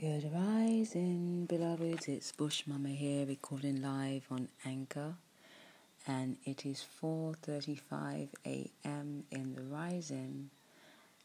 Good 0.00 0.30
rising, 0.32 1.46
beloveds. 1.46 2.06
It's 2.06 2.30
Bush 2.30 2.62
Mama 2.68 2.90
here, 2.90 3.26
recording 3.26 3.82
live 3.82 4.26
on 4.30 4.46
Anchor, 4.64 5.14
and 6.06 6.36
it 6.44 6.64
is 6.64 6.84
4:35 7.02 8.28
a.m. 8.46 9.24
in 9.32 9.56
the 9.56 9.62
rising, 9.62 10.50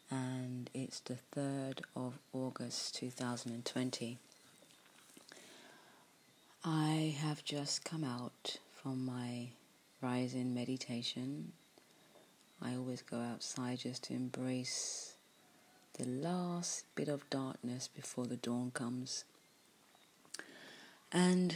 and 0.09 0.71
it's 0.73 1.01
the 1.01 1.17
third 1.17 1.81
of 1.95 2.17
August 2.33 2.95
2020. 2.95 4.17
I 6.65 7.15
have 7.19 7.45
just 7.45 7.85
come 7.85 8.03
out 8.03 8.57
from 8.73 9.05
my 9.05 9.49
rising 10.01 10.55
meditation. 10.55 11.51
I 12.59 12.75
always 12.75 13.03
go 13.03 13.19
outside 13.19 13.79
just 13.79 14.05
to 14.05 14.15
embrace 14.15 15.12
the 15.93 16.05
last 16.07 16.85
bit 16.95 17.07
of 17.07 17.29
darkness 17.29 17.87
before 17.87 18.25
the 18.25 18.35
dawn 18.35 18.71
comes. 18.71 19.25
And 21.11 21.55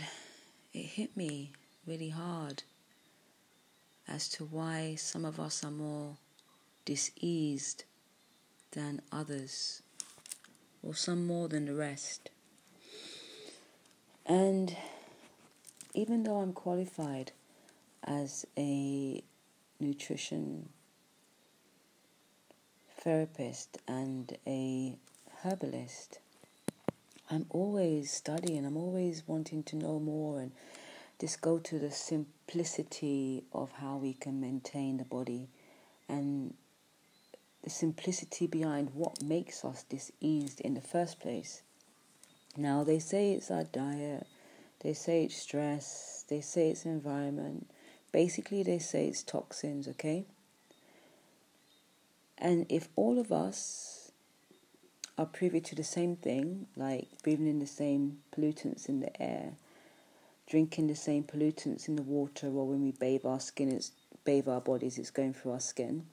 it 0.73 0.85
hit 0.85 1.17
me 1.17 1.53
really 1.87 2.09
hard 2.09 2.63
as 4.07 4.29
to 4.29 4.45
why 4.45 4.95
some 4.95 5.25
of 5.25 5.39
us 5.39 5.63
are 5.63 5.71
more 5.71 6.17
diseased 6.85 7.83
than 8.71 9.01
others, 9.11 9.81
or 10.83 10.93
some 10.93 11.25
more 11.25 11.47
than 11.47 11.65
the 11.65 11.73
rest. 11.73 12.29
And 14.25 14.75
even 15.93 16.23
though 16.23 16.37
I'm 16.37 16.53
qualified 16.53 17.31
as 18.03 18.45
a 18.57 19.23
nutrition 19.79 20.69
therapist 23.07 23.77
and 23.87 24.37
a 24.45 24.93
herbalist, 25.41 26.19
I'm 27.31 27.45
always 27.49 28.11
studying, 28.11 28.65
I'm 28.65 28.75
always 28.75 29.23
wanting 29.25 29.63
to 29.63 29.77
know 29.77 29.97
more 29.97 30.41
and 30.41 30.51
just 31.17 31.39
go 31.39 31.57
to 31.57 31.79
the 31.79 31.89
simplicity 31.89 33.45
of 33.53 33.71
how 33.71 33.95
we 33.95 34.11
can 34.11 34.41
maintain 34.41 34.97
the 34.97 35.05
body 35.05 35.47
and 36.09 36.53
the 37.63 37.69
simplicity 37.69 38.45
behind 38.45 38.89
what 38.93 39.23
makes 39.23 39.63
us 39.63 39.83
diseased 39.83 40.59
in 40.59 40.73
the 40.73 40.81
first 40.81 41.21
place. 41.21 41.61
Now, 42.57 42.83
they 42.83 42.99
say 42.99 43.31
it's 43.31 43.49
our 43.49 43.63
diet, 43.63 44.27
they 44.81 44.91
say 44.91 45.23
it's 45.23 45.37
stress, 45.37 46.25
they 46.27 46.41
say 46.41 46.71
it's 46.71 46.83
environment. 46.83 47.69
Basically, 48.11 48.63
they 48.63 48.79
say 48.79 49.07
it's 49.07 49.23
toxins, 49.23 49.87
okay? 49.87 50.25
And 52.37 52.65
if 52.69 52.89
all 52.95 53.19
of 53.19 53.31
us 53.31 54.11
are 55.17 55.25
privy 55.25 55.59
to 55.61 55.75
the 55.75 55.83
same 55.83 56.15
thing, 56.15 56.67
like 56.75 57.07
breathing 57.23 57.47
in 57.47 57.59
the 57.59 57.67
same 57.67 58.19
pollutants 58.35 58.87
in 58.87 58.99
the 58.99 59.21
air, 59.21 59.53
drinking 60.47 60.87
the 60.87 60.95
same 60.95 61.23
pollutants 61.23 61.87
in 61.87 61.95
the 61.95 62.03
water, 62.03 62.47
or 62.47 62.67
when 62.67 62.83
we 62.83 62.91
bathe 62.91 63.25
our 63.25 63.39
skin, 63.39 63.69
it's 63.69 63.91
bathe 64.23 64.47
our 64.47 64.61
bodies, 64.61 64.97
it's 64.97 65.09
going 65.09 65.33
through 65.33 65.53
our 65.53 65.59
skin. 65.59 66.05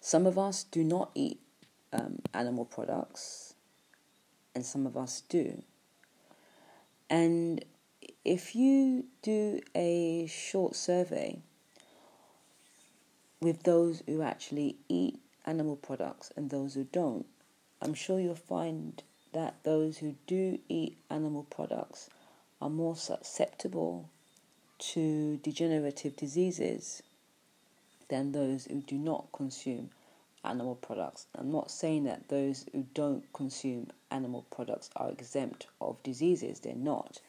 Some 0.00 0.26
of 0.26 0.38
us 0.38 0.64
do 0.64 0.84
not 0.84 1.10
eat 1.14 1.40
um, 1.92 2.20
animal 2.32 2.64
products, 2.64 3.54
and 4.54 4.64
some 4.64 4.86
of 4.86 4.96
us 4.96 5.22
do. 5.28 5.62
And 7.10 7.64
if 8.24 8.54
you 8.54 9.06
do 9.22 9.60
a 9.74 10.26
short 10.26 10.76
survey 10.76 11.40
with 13.44 13.64
those 13.64 14.02
who 14.06 14.22
actually 14.22 14.74
eat 14.88 15.20
animal 15.44 15.76
products 15.76 16.32
and 16.34 16.48
those 16.48 16.72
who 16.72 16.84
don't, 16.84 17.26
I'm 17.82 17.92
sure 17.92 18.18
you'll 18.18 18.34
find 18.34 19.02
that 19.34 19.56
those 19.64 19.98
who 19.98 20.14
do 20.26 20.58
eat 20.70 20.96
animal 21.10 21.46
products 21.50 22.08
are 22.62 22.70
more 22.70 22.96
susceptible 22.96 24.08
to 24.78 25.36
degenerative 25.42 26.16
diseases 26.16 27.02
than 28.08 28.32
those 28.32 28.64
who 28.64 28.80
do 28.80 28.96
not 28.96 29.26
consume 29.30 29.90
animal 30.42 30.76
products. 30.76 31.26
I'm 31.34 31.52
not 31.52 31.70
saying 31.70 32.04
that 32.04 32.28
those 32.30 32.64
who 32.72 32.86
don't 32.94 33.30
consume 33.34 33.88
animal 34.10 34.46
products 34.50 34.88
are 34.96 35.10
exempt 35.10 35.66
of 35.82 36.02
diseases, 36.02 36.60
they're 36.60 36.74
not, 36.74 37.20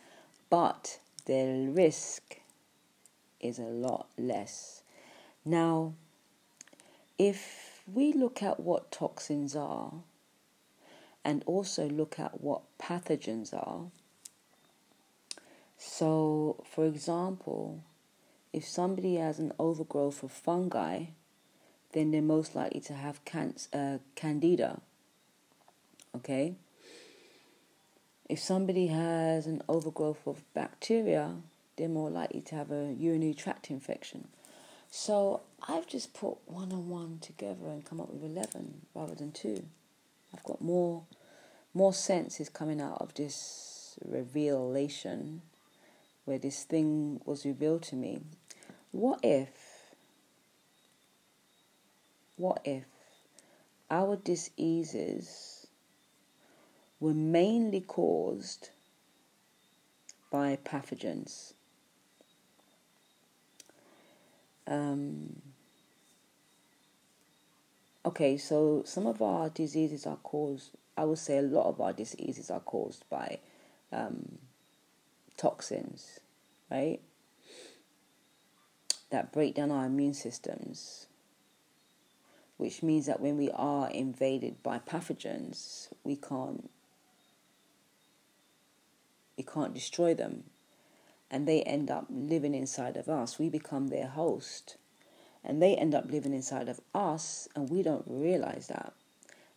but 0.49 0.97
their 1.25 1.69
risk 1.69 2.39
is 3.41 3.59
a 3.59 3.63
lot 3.63 4.07
less. 4.17 4.81
Now, 5.43 5.93
if 7.17 7.81
we 7.91 8.13
look 8.13 8.41
at 8.41 8.59
what 8.59 8.91
toxins 8.91 9.55
are 9.55 9.93
and 11.23 11.43
also 11.45 11.87
look 11.87 12.19
at 12.19 12.41
what 12.41 12.61
pathogens 12.79 13.53
are, 13.53 13.89
so 15.77 16.63
for 16.69 16.85
example, 16.85 17.83
if 18.53 18.65
somebody 18.65 19.15
has 19.15 19.39
an 19.39 19.51
overgrowth 19.59 20.23
of 20.23 20.31
fungi, 20.31 21.05
then 21.93 22.11
they're 22.11 22.21
most 22.21 22.55
likely 22.55 22.81
to 22.81 22.93
have 22.93 23.21
uh, 23.73 23.97
candida. 24.15 24.81
Okay? 26.15 26.55
If 28.27 28.39
somebody 28.39 28.87
has 28.87 29.45
an 29.45 29.61
overgrowth 29.69 30.25
of 30.25 30.41
bacteria, 30.53 31.35
they're 31.77 31.87
more 31.87 32.09
likely 32.09 32.41
to 32.41 32.55
have 32.55 32.71
a 32.71 32.93
urinary 32.97 33.33
tract 33.33 33.69
infection. 33.69 34.27
So 34.91 35.41
I've 35.67 35.87
just 35.87 36.13
put 36.13 36.37
one 36.45 36.71
on 36.71 36.89
one 36.89 37.19
together 37.19 37.67
and 37.67 37.83
come 37.85 37.99
up 37.99 38.11
with 38.11 38.23
11 38.23 38.81
rather 38.93 39.15
than 39.15 39.31
two. 39.31 39.65
I've 40.33 40.43
got 40.43 40.61
more, 40.61 41.03
more 41.73 41.93
senses 41.93 42.49
coming 42.49 42.81
out 42.81 42.97
of 43.01 43.13
this 43.13 43.97
revelation 44.03 45.41
where 46.25 46.39
this 46.39 46.63
thing 46.63 47.21
was 47.25 47.45
revealed 47.45 47.83
to 47.83 47.95
me. 47.95 48.21
What 48.91 49.19
if, 49.23 49.49
what 52.37 52.61
if 52.65 52.85
our 53.89 54.15
diseases 54.15 55.67
were 56.99 57.13
mainly 57.13 57.81
caused 57.81 58.69
by 60.31 60.57
pathogens? 60.63 61.53
Um, 64.67 65.41
okay, 68.05 68.37
so 68.37 68.83
some 68.85 69.05
of 69.05 69.21
our 69.21 69.49
diseases 69.49 70.05
are 70.05 70.17
caused, 70.17 70.71
I 70.97 71.05
would 71.05 71.19
say 71.19 71.37
a 71.37 71.43
lot 71.43 71.67
of 71.67 71.81
our 71.81 71.93
diseases 71.93 72.49
are 72.49 72.59
caused 72.59 73.07
by 73.09 73.39
um, 73.91 74.39
toxins, 75.37 76.19
right? 76.71 76.99
That 79.11 79.31
break 79.31 79.55
down 79.55 79.71
our 79.71 79.85
immune 79.85 80.13
systems, 80.15 81.07
which 82.57 82.81
means 82.81 83.05
that 83.05 83.21
when 83.21 83.37
we 83.37 83.51
are 83.51 83.89
invaded 83.89 84.63
by 84.63 84.79
pathogens, 84.79 85.89
we 86.03 86.15
can't 86.15 86.69
we 89.37 89.43
can't 89.43 89.73
destroy 89.73 90.13
them 90.13 90.45
and 91.35 91.45
they 91.45 91.63
end 91.63 91.91
up 91.91 92.05
living 92.09 92.55
inside 92.55 92.95
of 92.95 93.09
us. 93.09 93.37
We 93.37 93.49
become 93.49 93.89
their 93.89 94.07
host. 94.07 94.77
And 95.43 95.61
they 95.61 95.75
end 95.75 95.93
up 95.93 96.09
living 96.09 96.33
inside 96.33 96.69
of 96.69 96.79
us, 96.93 97.49
and 97.53 97.69
we 97.69 97.83
don't 97.83 98.05
realize 98.07 98.67
that. 98.67 98.93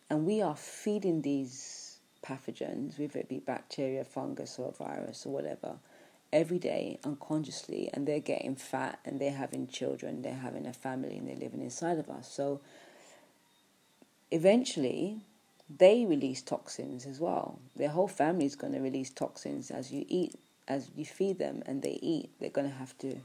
And 0.09 0.25
we 0.25 0.41
are 0.41 0.57
feeding 0.57 1.21
these 1.21 1.99
pathogens, 2.21 2.99
whether 2.99 3.19
it 3.19 3.29
be 3.29 3.39
bacteria, 3.39 4.03
fungus, 4.03 4.59
or 4.59 4.73
virus, 4.73 5.25
or 5.25 5.31
whatever, 5.31 5.77
every 6.33 6.59
day 6.59 6.99
unconsciously. 7.05 7.89
And 7.93 8.05
they're 8.05 8.19
getting 8.19 8.57
fat, 8.57 8.99
and 9.05 9.21
they're 9.21 9.31
having 9.31 9.65
children, 9.67 10.21
they're 10.21 10.33
having 10.33 10.65
a 10.65 10.73
family, 10.73 11.15
and 11.15 11.29
they're 11.29 11.37
living 11.37 11.61
inside 11.61 11.97
of 11.97 12.09
us. 12.09 12.29
So 12.29 12.59
eventually, 14.31 15.21
they 15.69 16.03
release 16.03 16.41
toxins 16.41 17.05
as 17.05 17.21
well. 17.21 17.57
Their 17.77 17.89
whole 17.89 18.09
family 18.09 18.47
is 18.47 18.57
going 18.57 18.73
to 18.73 18.81
release 18.81 19.09
toxins 19.09 19.71
as 19.71 19.93
you 19.93 20.03
eat 20.09 20.35
as 20.69 20.91
you 20.95 21.03
feed 21.03 21.39
them 21.39 21.63
and 21.65 21.81
they 21.81 21.99
eat, 22.01 22.29
they're 22.39 22.49
going 22.49 22.69
to 22.69 22.75
have 22.75 22.97
to 22.99 23.15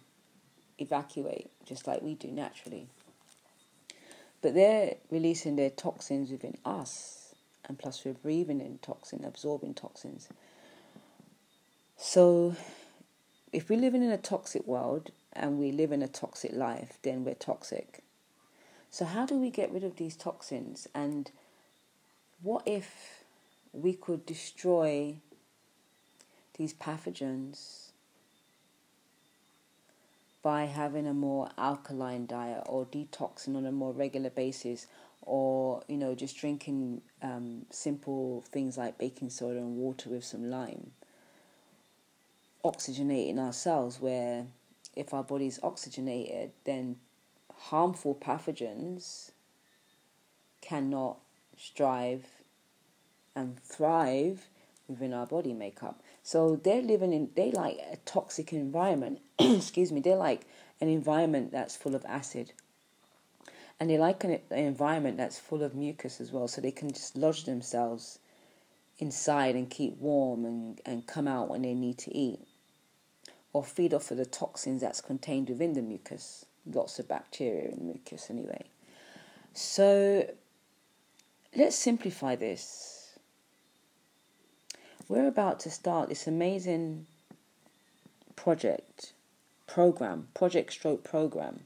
evacuate 0.78 1.50
just 1.64 1.86
like 1.86 2.02
we 2.02 2.14
do 2.14 2.28
naturally. 2.28 2.88
But 4.42 4.54
they're 4.54 4.96
releasing 5.10 5.56
their 5.56 5.70
toxins 5.70 6.30
within 6.30 6.56
us, 6.64 7.34
and 7.66 7.78
plus 7.78 8.04
we're 8.04 8.14
breathing 8.14 8.60
in 8.60 8.78
toxin, 8.78 9.24
absorbing 9.24 9.74
toxins. 9.74 10.28
So, 11.96 12.56
if 13.52 13.70
we're 13.70 13.78
living 13.78 14.02
in 14.02 14.10
a 14.10 14.18
toxic 14.18 14.66
world 14.66 15.12
and 15.32 15.58
we 15.58 15.70
live 15.70 15.92
in 15.92 16.02
a 16.02 16.08
toxic 16.08 16.52
life, 16.52 16.98
then 17.02 17.24
we're 17.24 17.34
toxic. 17.34 18.02
So, 18.90 19.04
how 19.04 19.24
do 19.24 19.36
we 19.36 19.50
get 19.50 19.72
rid 19.72 19.84
of 19.84 19.96
these 19.96 20.16
toxins? 20.16 20.88
And 20.94 21.30
what 22.42 22.62
if 22.66 23.24
we 23.72 23.94
could 23.94 24.26
destroy 24.26 25.16
these 26.56 26.74
pathogens 26.74 27.90
by 30.42 30.64
having 30.64 31.06
a 31.06 31.14
more 31.14 31.48
alkaline 31.56 32.26
diet 32.26 32.62
or 32.66 32.84
detoxing 32.84 33.56
on 33.56 33.64
a 33.64 33.72
more 33.72 33.92
regular 33.92 34.30
basis 34.30 34.86
or 35.22 35.82
you 35.88 35.96
know 35.96 36.14
just 36.14 36.36
drinking 36.36 37.00
um, 37.22 37.64
simple 37.70 38.44
things 38.52 38.76
like 38.76 38.98
baking 38.98 39.30
soda 39.30 39.58
and 39.58 39.76
water 39.76 40.10
with 40.10 40.22
some 40.22 40.50
lime 40.50 40.90
oxygenating 42.64 43.38
our 43.38 43.52
cells 43.52 44.00
where 44.00 44.46
if 44.94 45.12
our 45.14 45.24
body 45.24 45.46
is 45.46 45.58
oxygenated 45.62 46.50
then 46.64 46.96
harmful 47.56 48.14
pathogens 48.14 49.30
cannot 50.60 51.16
strive 51.56 52.26
and 53.34 53.58
thrive 53.60 54.48
within 54.88 55.12
our 55.12 55.26
body 55.26 55.52
makeup 55.52 56.02
so 56.24 56.56
they're 56.56 56.82
living 56.82 57.12
in 57.12 57.30
they 57.36 57.52
like 57.52 57.78
a 57.92 57.96
toxic 58.04 58.52
environment 58.52 59.20
excuse 59.38 59.92
me 59.92 60.00
they're 60.00 60.16
like 60.16 60.46
an 60.80 60.88
environment 60.88 61.52
that's 61.52 61.76
full 61.76 61.94
of 61.94 62.04
acid 62.06 62.52
and 63.80 63.90
they 63.90 63.98
like 63.98 64.22
an, 64.24 64.38
an 64.50 64.58
environment 64.58 65.16
that's 65.16 65.38
full 65.38 65.62
of 65.62 65.74
mucus 65.74 66.20
as 66.20 66.32
well, 66.32 66.48
so 66.48 66.60
they 66.60 66.70
can 66.70 66.90
just 66.90 67.16
lodge 67.16 67.44
themselves 67.44 68.18
inside 68.98 69.56
and 69.56 69.68
keep 69.68 69.98
warm 69.98 70.44
and, 70.44 70.80
and 70.86 71.06
come 71.06 71.26
out 71.26 71.48
when 71.48 71.62
they 71.62 71.74
need 71.74 71.98
to 71.98 72.16
eat 72.16 72.38
or 73.52 73.64
feed 73.64 73.92
off 73.92 74.10
of 74.10 74.16
the 74.16 74.26
toxins 74.26 74.80
that's 74.80 75.00
contained 75.00 75.48
within 75.48 75.74
the 75.74 75.82
mucus. 75.82 76.46
Lots 76.66 76.98
of 76.98 77.08
bacteria 77.08 77.70
in 77.70 77.86
mucus, 77.86 78.30
anyway. 78.30 78.64
So 79.52 80.32
let's 81.54 81.76
simplify 81.76 82.36
this. 82.36 82.93
We're 85.08 85.28
about 85.28 85.60
to 85.60 85.70
start 85.70 86.08
this 86.08 86.26
amazing 86.26 87.06
project, 88.36 89.12
program, 89.66 90.28
project 90.34 90.72
stroke 90.72 91.04
program 91.04 91.60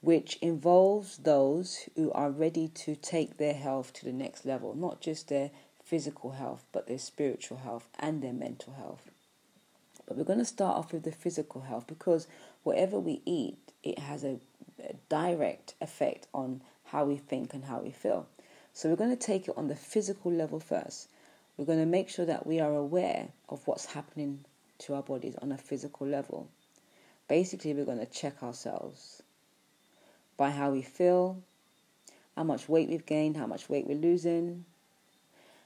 which 0.00 0.38
involves 0.40 1.18
those 1.18 1.88
who 1.96 2.12
are 2.12 2.30
ready 2.30 2.68
to 2.68 2.94
take 2.94 3.36
their 3.36 3.54
health 3.54 3.92
to 3.94 4.04
the 4.04 4.12
next 4.12 4.46
level, 4.46 4.74
not 4.74 5.00
just 5.00 5.28
their 5.28 5.50
physical 5.82 6.32
health, 6.32 6.64
but 6.72 6.86
their 6.86 6.98
spiritual 6.98 7.58
health 7.58 7.88
and 7.98 8.22
their 8.22 8.32
mental 8.32 8.74
health. 8.74 9.10
But 10.06 10.16
we're 10.16 10.24
going 10.24 10.38
to 10.38 10.44
start 10.44 10.76
off 10.76 10.92
with 10.92 11.02
the 11.02 11.12
physical 11.12 11.62
health 11.62 11.86
because 11.86 12.28
whatever 12.62 12.98
we 12.98 13.20
eat, 13.26 13.58
it 13.82 13.98
has 13.98 14.22
a, 14.22 14.38
a 14.82 14.94
direct 15.08 15.74
effect 15.80 16.26
on 16.32 16.62
how 16.86 17.04
we 17.04 17.16
think 17.16 17.52
and 17.52 17.64
how 17.64 17.80
we 17.80 17.90
feel. 17.90 18.26
So 18.72 18.88
we're 18.88 18.96
going 18.96 19.10
to 19.10 19.16
take 19.16 19.48
it 19.48 19.54
on 19.56 19.68
the 19.68 19.74
physical 19.74 20.30
level 20.32 20.60
first. 20.60 21.08
We're 21.58 21.64
going 21.64 21.80
to 21.80 21.86
make 21.86 22.08
sure 22.08 22.24
that 22.24 22.46
we 22.46 22.60
are 22.60 22.72
aware 22.72 23.28
of 23.48 23.66
what's 23.66 23.86
happening 23.86 24.44
to 24.78 24.94
our 24.94 25.02
bodies 25.02 25.34
on 25.42 25.50
a 25.50 25.58
physical 25.58 26.06
level. 26.06 26.48
Basically, 27.26 27.74
we're 27.74 27.84
going 27.84 27.98
to 27.98 28.06
check 28.06 28.44
ourselves 28.44 29.24
by 30.36 30.50
how 30.50 30.70
we 30.70 30.82
feel, 30.82 31.42
how 32.36 32.44
much 32.44 32.68
weight 32.68 32.88
we've 32.88 33.04
gained, 33.04 33.36
how 33.36 33.48
much 33.48 33.68
weight 33.68 33.88
we're 33.88 33.98
losing, 33.98 34.64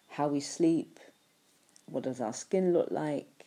how 0.08 0.28
we 0.28 0.40
sleep, 0.40 0.98
what 1.84 2.04
does 2.04 2.22
our 2.22 2.32
skin 2.32 2.72
look 2.72 2.90
like, 2.90 3.44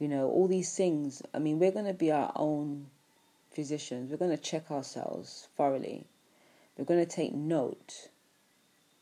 you 0.00 0.08
know, 0.08 0.28
all 0.28 0.48
these 0.48 0.74
things. 0.74 1.22
I 1.32 1.38
mean, 1.38 1.60
we're 1.60 1.70
going 1.70 1.86
to 1.86 1.94
be 1.94 2.10
our 2.10 2.32
own 2.34 2.86
physicians. 3.52 4.10
We're 4.10 4.16
going 4.16 4.36
to 4.36 4.42
check 4.42 4.72
ourselves 4.72 5.46
thoroughly. 5.56 6.04
We're 6.76 6.84
going 6.84 7.06
to 7.06 7.10
take 7.10 7.32
note 7.32 8.08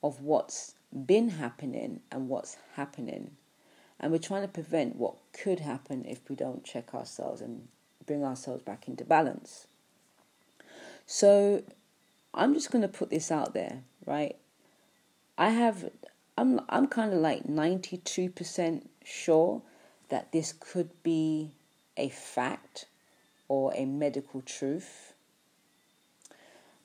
of 0.03 0.21
what's 0.21 0.75
been 0.95 1.31
happening 1.31 2.01
and 2.11 2.29
what's 2.29 2.57
happening. 2.75 3.33
And 3.99 4.13
we're 4.13 4.19
trying 4.19 4.43
to 4.43 4.49
prevent 4.49 4.97
what 4.97 5.15
could 5.33 5.61
happen 5.61 6.05
if 6.05 6.21
we 6.29 6.37
don't 6.37 6.65
check 6.65 6.95
ourselves 6.95 7.41
and 7.41 7.69
bring 8.07 8.25
ourselves 8.25 8.63
back 8.63 8.89
into 8.89 9.05
balance. 9.05 9.67
So 11.07 11.63
I'm 12.33 12.55
just 12.55 12.71
going 12.71 12.83
to 12.83 12.89
put 12.89 13.11
this 13.11 13.31
out 13.31 13.55
there, 13.55 13.83
right? 14.07 14.37
I 15.37 15.51
have 15.51 15.91
I'm 16.37 16.61
I'm 16.69 16.87
kind 16.87 17.13
of 17.13 17.21
like 17.21 17.45
92% 17.45 18.87
sure 19.05 19.63
that 20.09 20.33
this 20.33 20.53
could 20.53 20.91
be 21.03 21.53
a 21.97 22.09
fact 22.09 22.87
or 23.49 23.73
a 23.75 23.85
medical 23.85 24.43
truth. 24.43 25.15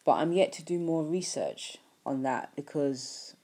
But 0.06 0.14
I'm 0.14 0.34
yet 0.34 0.52
to 0.54 0.64
do 0.64 0.80
more 0.80 1.04
research 1.04 1.78
on 2.06 2.24
that 2.24 2.56
because 2.56 3.36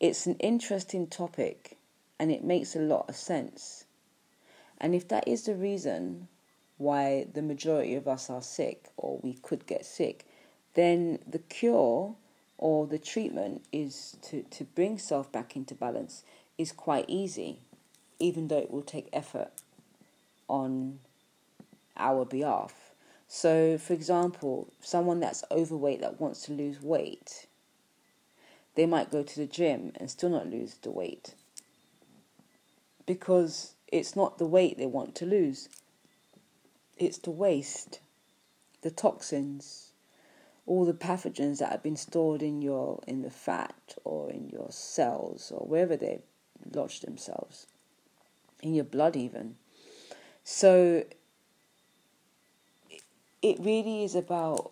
it's 0.00 0.26
an 0.26 0.36
interesting 0.36 1.06
topic 1.06 1.76
and 2.18 2.30
it 2.30 2.44
makes 2.44 2.76
a 2.76 2.80
lot 2.80 3.08
of 3.08 3.16
sense. 3.16 3.84
And 4.78 4.94
if 4.94 5.08
that 5.08 5.26
is 5.26 5.44
the 5.44 5.54
reason 5.54 6.28
why 6.76 7.26
the 7.32 7.42
majority 7.42 7.94
of 7.94 8.06
us 8.06 8.30
are 8.30 8.42
sick 8.42 8.90
or 8.96 9.18
we 9.22 9.34
could 9.34 9.66
get 9.66 9.84
sick, 9.84 10.24
then 10.74 11.18
the 11.26 11.40
cure 11.40 12.14
or 12.56 12.86
the 12.86 12.98
treatment 12.98 13.64
is 13.72 14.16
to, 14.22 14.42
to 14.50 14.64
bring 14.64 14.98
self 14.98 15.30
back 15.32 15.56
into 15.56 15.74
balance 15.74 16.22
is 16.56 16.72
quite 16.72 17.04
easy, 17.08 17.60
even 18.18 18.48
though 18.48 18.58
it 18.58 18.70
will 18.70 18.82
take 18.82 19.08
effort 19.12 19.50
on 20.48 20.98
our 21.96 22.24
behalf. 22.24 22.92
So, 23.26 23.76
for 23.78 23.92
example, 23.92 24.72
someone 24.80 25.20
that's 25.20 25.44
overweight 25.50 26.00
that 26.00 26.20
wants 26.20 26.42
to 26.46 26.52
lose 26.52 26.80
weight, 26.80 27.46
they 28.78 28.86
might 28.86 29.10
go 29.10 29.24
to 29.24 29.40
the 29.40 29.46
gym 29.46 29.90
and 29.96 30.08
still 30.08 30.30
not 30.30 30.48
lose 30.48 30.76
the 30.82 30.90
weight. 30.90 31.34
Because 33.06 33.74
it's 33.88 34.14
not 34.14 34.38
the 34.38 34.46
weight 34.46 34.78
they 34.78 34.86
want 34.86 35.16
to 35.16 35.26
lose. 35.26 35.68
It's 36.96 37.18
the 37.18 37.32
waste, 37.32 37.98
the 38.82 38.92
toxins, 38.92 39.90
all 40.64 40.84
the 40.84 40.94
pathogens 40.94 41.58
that 41.58 41.72
have 41.72 41.82
been 41.82 41.96
stored 41.96 42.40
in 42.40 42.62
your 42.62 43.02
in 43.08 43.22
the 43.22 43.30
fat 43.30 43.96
or 44.04 44.30
in 44.30 44.48
your 44.48 44.70
cells 44.70 45.50
or 45.52 45.66
wherever 45.66 45.96
they 45.96 46.20
lodge 46.72 47.00
themselves, 47.00 47.66
in 48.62 48.74
your 48.74 48.84
blood 48.84 49.16
even. 49.16 49.56
So 50.44 51.04
it 53.42 53.58
really 53.58 54.04
is 54.04 54.14
about 54.14 54.70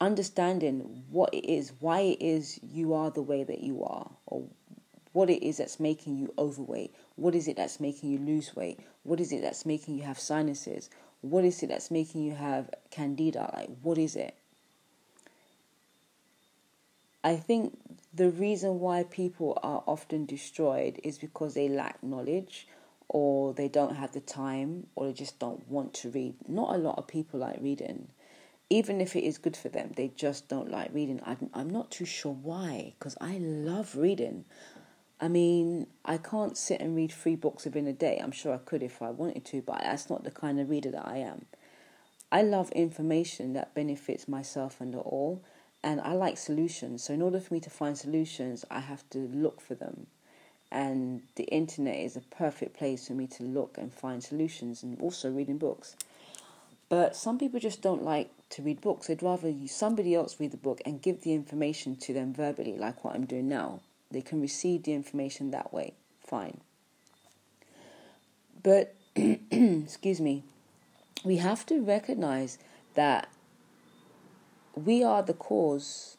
understanding 0.00 1.04
what 1.10 1.32
it 1.34 1.46
is, 1.46 1.72
why 1.80 2.00
it 2.00 2.22
is 2.22 2.58
you 2.62 2.94
are 2.94 3.10
the 3.10 3.22
way 3.22 3.44
that 3.44 3.60
you 3.60 3.84
are, 3.84 4.10
or 4.26 4.44
what 5.12 5.28
it 5.28 5.44
is 5.44 5.58
that's 5.58 5.80
making 5.80 6.16
you 6.16 6.32
overweight, 6.38 6.94
what 7.16 7.34
is 7.34 7.48
it 7.48 7.56
that's 7.56 7.80
making 7.80 8.10
you 8.10 8.18
lose 8.18 8.54
weight, 8.54 8.80
what 9.02 9.20
is 9.20 9.32
it 9.32 9.42
that's 9.42 9.66
making 9.66 9.96
you 9.96 10.02
have 10.02 10.18
sinuses, 10.18 10.88
what 11.20 11.44
is 11.44 11.62
it 11.62 11.68
that's 11.68 11.90
making 11.90 12.22
you 12.22 12.34
have 12.34 12.70
candida, 12.90 13.50
like 13.54 13.70
what 13.82 13.98
is 13.98 14.16
it? 14.16 14.34
I 17.22 17.36
think 17.36 17.78
the 18.14 18.30
reason 18.30 18.80
why 18.80 19.04
people 19.04 19.58
are 19.62 19.82
often 19.86 20.24
destroyed 20.24 20.98
is 21.04 21.18
because 21.18 21.52
they 21.54 21.68
lack 21.68 22.02
knowledge 22.02 22.66
or 23.08 23.52
they 23.52 23.68
don't 23.68 23.96
have 23.96 24.12
the 24.12 24.20
time 24.20 24.86
or 24.94 25.06
they 25.06 25.12
just 25.12 25.38
don't 25.38 25.68
want 25.68 25.92
to 25.94 26.10
read. 26.10 26.34
Not 26.48 26.74
a 26.74 26.78
lot 26.78 26.96
of 26.96 27.06
people 27.06 27.40
like 27.40 27.58
reading. 27.60 28.08
Even 28.72 29.00
if 29.00 29.16
it 29.16 29.24
is 29.24 29.36
good 29.36 29.56
for 29.56 29.68
them, 29.68 29.92
they 29.96 30.08
just 30.14 30.48
don't 30.48 30.70
like 30.70 30.90
reading. 30.94 31.20
I'm, 31.26 31.50
I'm 31.52 31.68
not 31.68 31.90
too 31.90 32.04
sure 32.04 32.32
why, 32.32 32.94
because 32.98 33.16
I 33.20 33.38
love 33.38 33.96
reading. 33.96 34.44
I 35.20 35.28
mean, 35.28 35.88
I 36.04 36.16
can't 36.16 36.56
sit 36.56 36.80
and 36.80 36.96
read 36.96 37.12
three 37.12 37.34
books 37.34 37.64
within 37.64 37.86
a 37.88 37.92
day. 37.92 38.20
I'm 38.22 38.32
sure 38.32 38.54
I 38.54 38.58
could 38.58 38.82
if 38.82 39.02
I 39.02 39.10
wanted 39.10 39.44
to, 39.46 39.60
but 39.60 39.80
that's 39.82 40.08
not 40.08 40.24
the 40.24 40.30
kind 40.30 40.60
of 40.60 40.70
reader 40.70 40.90
that 40.92 41.06
I 41.06 41.18
am. 41.18 41.46
I 42.32 42.42
love 42.42 42.70
information 42.70 43.54
that 43.54 43.74
benefits 43.74 44.28
myself 44.28 44.80
and 44.80 44.94
all, 44.94 45.42
and 45.82 46.00
I 46.00 46.12
like 46.12 46.38
solutions. 46.38 47.02
So, 47.02 47.12
in 47.12 47.22
order 47.22 47.40
for 47.40 47.52
me 47.52 47.60
to 47.60 47.70
find 47.70 47.98
solutions, 47.98 48.64
I 48.70 48.80
have 48.80 49.08
to 49.10 49.18
look 49.18 49.60
for 49.60 49.74
them. 49.74 50.06
And 50.70 51.22
the 51.34 51.44
internet 51.44 51.96
is 51.96 52.16
a 52.16 52.20
perfect 52.20 52.76
place 52.76 53.08
for 53.08 53.14
me 53.14 53.26
to 53.26 53.42
look 53.42 53.76
and 53.76 53.92
find 53.92 54.22
solutions 54.22 54.84
and 54.84 55.00
also 55.00 55.30
reading 55.30 55.58
books. 55.58 55.96
But 56.88 57.16
some 57.16 57.38
people 57.38 57.58
just 57.58 57.82
don't 57.82 58.04
like 58.04 58.30
to 58.50 58.62
read 58.62 58.80
books. 58.80 59.06
They'd 59.06 59.22
rather 59.22 59.48
you 59.48 59.68
somebody 59.68 60.14
else 60.14 60.38
read 60.38 60.50
the 60.50 60.56
book 60.56 60.80
and 60.84 61.00
give 61.00 61.22
the 61.22 61.32
information 61.32 61.96
to 61.96 62.12
them 62.12 62.34
verbally, 62.34 62.76
like 62.76 63.04
what 63.04 63.14
I'm 63.14 63.24
doing 63.24 63.48
now. 63.48 63.80
They 64.10 64.20
can 64.22 64.40
receive 64.40 64.82
the 64.82 64.92
information 64.92 65.52
that 65.52 65.72
way. 65.72 65.94
Fine. 66.26 66.60
But, 68.62 68.94
excuse 69.16 70.20
me, 70.20 70.42
we 71.24 71.36
have 71.36 71.64
to 71.66 71.80
recognize 71.80 72.58
that 72.94 73.28
we 74.74 75.02
are 75.02 75.22
the 75.22 75.34
cause 75.34 76.16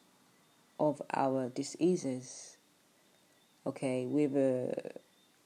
of 0.79 1.01
our 1.13 1.49
diseases. 1.49 2.57
Okay, 3.65 4.05
we're, 4.05 4.73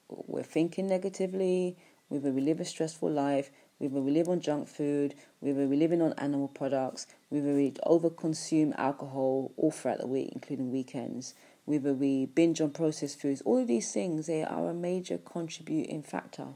we're 0.09 0.43
thinking 0.43 0.87
negatively, 0.87 1.75
whether 2.09 2.31
we 2.31 2.41
live 2.41 2.59
a 2.59 2.65
stressful 2.65 3.09
life, 3.09 3.49
whether 3.77 3.99
we 3.99 4.11
live 4.11 4.29
on 4.29 4.39
junk 4.39 4.67
food, 4.67 5.15
whether 5.39 5.67
we're 5.67 5.77
living 5.77 6.01
on 6.01 6.13
animal 6.13 6.47
products, 6.47 7.07
whether 7.29 7.53
we 7.53 7.71
overconsume 7.85 8.73
alcohol 8.77 9.51
all 9.57 9.71
throughout 9.71 9.99
the 9.99 10.07
week, 10.07 10.29
including 10.33 10.71
weekends, 10.71 11.33
whether 11.65 11.93
we 11.93 12.25
binge 12.27 12.61
on 12.61 12.71
processed 12.71 13.19
foods, 13.19 13.41
all 13.41 13.57
of 13.61 13.67
these 13.67 13.91
things, 13.91 14.27
they 14.27 14.43
are 14.43 14.69
a 14.69 14.73
major 14.73 15.17
contributing 15.17 16.01
factor 16.01 16.47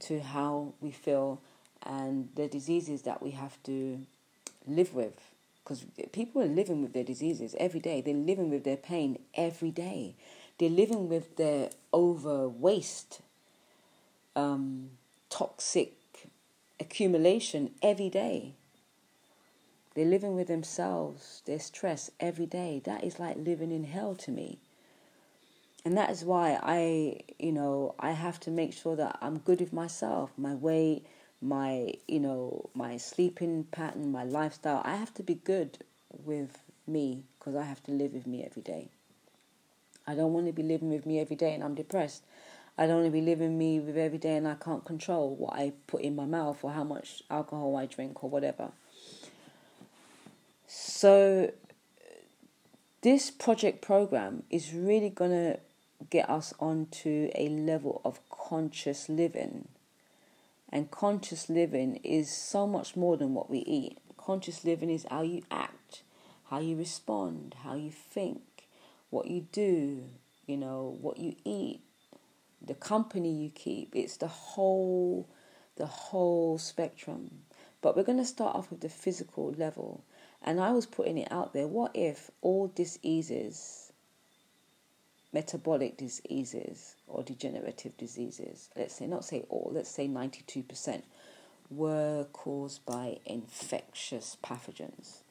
to 0.00 0.20
how 0.20 0.72
we 0.80 0.90
feel 0.90 1.40
and 1.84 2.28
the 2.34 2.46
diseases 2.46 3.02
that 3.02 3.22
we 3.22 3.32
have 3.32 3.60
to 3.64 4.00
live 4.66 4.94
with. 4.94 5.32
Because 5.64 5.84
people 6.12 6.42
are 6.42 6.46
living 6.46 6.82
with 6.82 6.92
their 6.92 7.04
diseases 7.04 7.54
every 7.58 7.80
day. 7.80 8.00
They're 8.00 8.14
living 8.14 8.50
with 8.50 8.64
their 8.64 8.76
pain 8.76 9.18
every 9.34 9.70
day. 9.70 10.14
They're 10.58 10.70
living 10.70 11.08
with 11.08 11.36
their 11.36 11.70
over 11.92 12.48
waste, 12.48 13.20
um, 14.34 14.90
toxic 15.28 15.97
accumulation 16.80 17.72
every 17.82 18.10
day. 18.10 18.54
They're 19.94 20.06
living 20.06 20.36
with 20.36 20.48
themselves, 20.48 21.42
their 21.44 21.58
stress 21.58 22.10
every 22.20 22.46
day. 22.46 22.80
That 22.84 23.02
is 23.02 23.18
like 23.18 23.36
living 23.36 23.72
in 23.72 23.84
hell 23.84 24.14
to 24.16 24.30
me. 24.30 24.58
And 25.84 25.96
that 25.96 26.10
is 26.10 26.24
why 26.24 26.58
I, 26.62 27.20
you 27.38 27.52
know, 27.52 27.94
I 27.98 28.12
have 28.12 28.38
to 28.40 28.50
make 28.50 28.72
sure 28.72 28.96
that 28.96 29.18
I'm 29.20 29.38
good 29.38 29.60
with 29.60 29.72
myself, 29.72 30.30
my 30.36 30.54
weight, 30.54 31.06
my, 31.40 31.94
you 32.06 32.20
know, 32.20 32.68
my 32.74 32.96
sleeping 32.96 33.64
pattern, 33.64 34.12
my 34.12 34.24
lifestyle. 34.24 34.82
I 34.84 34.96
have 34.96 35.14
to 35.14 35.22
be 35.22 35.34
good 35.34 35.78
with 36.24 36.58
me 36.86 37.24
because 37.38 37.54
I 37.54 37.64
have 37.64 37.82
to 37.84 37.92
live 37.92 38.12
with 38.12 38.26
me 38.26 38.44
every 38.44 38.62
day. 38.62 38.88
I 40.06 40.14
don't 40.14 40.32
want 40.32 40.46
to 40.46 40.52
be 40.52 40.62
living 40.62 40.90
with 40.90 41.06
me 41.06 41.20
every 41.20 41.36
day 41.36 41.54
and 41.54 41.62
I'm 41.62 41.74
depressed. 41.74 42.22
I 42.78 42.86
don't 42.86 43.10
be 43.10 43.20
living 43.20 43.58
me 43.58 43.80
with 43.80 43.96
every 43.96 44.18
day 44.18 44.36
and 44.36 44.46
I 44.46 44.54
can't 44.54 44.84
control 44.84 45.34
what 45.34 45.54
I 45.54 45.72
put 45.88 46.02
in 46.02 46.14
my 46.14 46.26
mouth 46.26 46.58
or 46.62 46.70
how 46.70 46.84
much 46.84 47.24
alcohol 47.28 47.76
I 47.76 47.86
drink 47.86 48.22
or 48.22 48.30
whatever. 48.30 48.70
So, 50.68 51.52
this 53.00 53.32
project 53.32 53.82
program 53.82 54.44
is 54.48 54.72
really 54.72 55.10
going 55.10 55.32
to 55.32 55.58
get 56.08 56.30
us 56.30 56.54
onto 56.60 57.30
a 57.34 57.48
level 57.48 58.00
of 58.04 58.20
conscious 58.30 59.08
living. 59.08 59.66
And 60.70 60.90
conscious 60.90 61.48
living 61.48 61.96
is 62.04 62.30
so 62.30 62.66
much 62.66 62.94
more 62.94 63.16
than 63.16 63.34
what 63.34 63.50
we 63.50 63.58
eat. 63.60 63.98
Conscious 64.16 64.64
living 64.64 64.90
is 64.90 65.04
how 65.10 65.22
you 65.22 65.42
act, 65.50 66.02
how 66.50 66.60
you 66.60 66.76
respond, 66.76 67.56
how 67.64 67.74
you 67.74 67.90
think, 67.90 68.42
what 69.10 69.26
you 69.26 69.46
do, 69.50 70.04
you 70.46 70.56
know, 70.56 70.96
what 71.00 71.18
you 71.18 71.34
eat, 71.44 71.80
the 72.60 72.74
company 72.74 73.32
you 73.32 73.50
keep. 73.50 73.94
It's 73.94 74.16
the 74.16 74.28
whole 74.28 75.28
the 75.76 75.86
whole 75.86 76.58
spectrum. 76.58 77.30
But 77.80 77.96
we're 77.96 78.02
going 78.02 78.18
to 78.18 78.24
start 78.24 78.56
off 78.56 78.70
with 78.70 78.80
the 78.80 78.88
physical 78.88 79.52
level. 79.52 80.04
And 80.42 80.60
I 80.60 80.72
was 80.72 80.86
putting 80.86 81.18
it 81.18 81.30
out 81.30 81.52
there 81.52 81.66
what 81.66 81.92
if 81.94 82.30
all 82.42 82.68
diseases, 82.68 83.92
metabolic 85.32 85.96
diseases 85.96 86.96
or 87.06 87.22
degenerative 87.22 87.96
diseases, 87.96 88.68
let's 88.76 88.94
say, 88.94 89.06
not 89.06 89.24
say 89.24 89.44
all, 89.48 89.70
let's 89.72 89.90
say 89.90 90.08
92%, 90.08 91.02
were 91.70 92.26
caused 92.32 92.84
by 92.84 93.18
infectious 93.24 94.36
pathogens? 94.44 95.22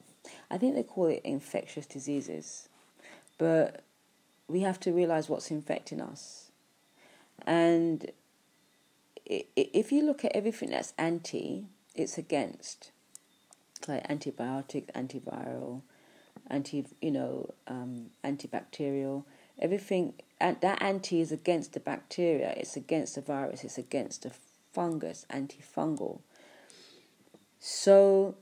I 0.50 0.58
think 0.58 0.74
they 0.74 0.82
call 0.82 1.06
it 1.06 1.20
infectious 1.24 1.86
diseases. 1.86 2.68
But 3.36 3.82
we 4.46 4.60
have 4.60 4.80
to 4.80 4.92
realize 4.92 5.28
what's 5.28 5.50
infecting 5.50 6.00
us 6.00 6.47
and 7.46 8.10
if 9.26 9.92
you 9.92 10.04
look 10.04 10.24
at 10.24 10.32
everything 10.34 10.70
that's 10.70 10.94
anti, 10.98 11.66
it's 11.94 12.16
against, 12.18 12.90
like 13.86 14.06
antibiotic, 14.08 14.90
antiviral, 14.92 15.82
anti, 16.48 16.86
you 17.00 17.10
know, 17.10 17.54
um, 17.66 18.06
antibacterial. 18.24 19.24
Everything 19.60 20.14
that 20.40 20.80
anti 20.80 21.20
is 21.20 21.32
against 21.32 21.72
the 21.72 21.80
bacteria. 21.80 22.54
It's 22.56 22.76
against 22.76 23.16
the 23.16 23.20
virus. 23.20 23.64
It's 23.64 23.78
against 23.78 24.22
the 24.22 24.30
fungus. 24.72 25.26
Antifungal. 25.30 26.20
So, 27.60 28.36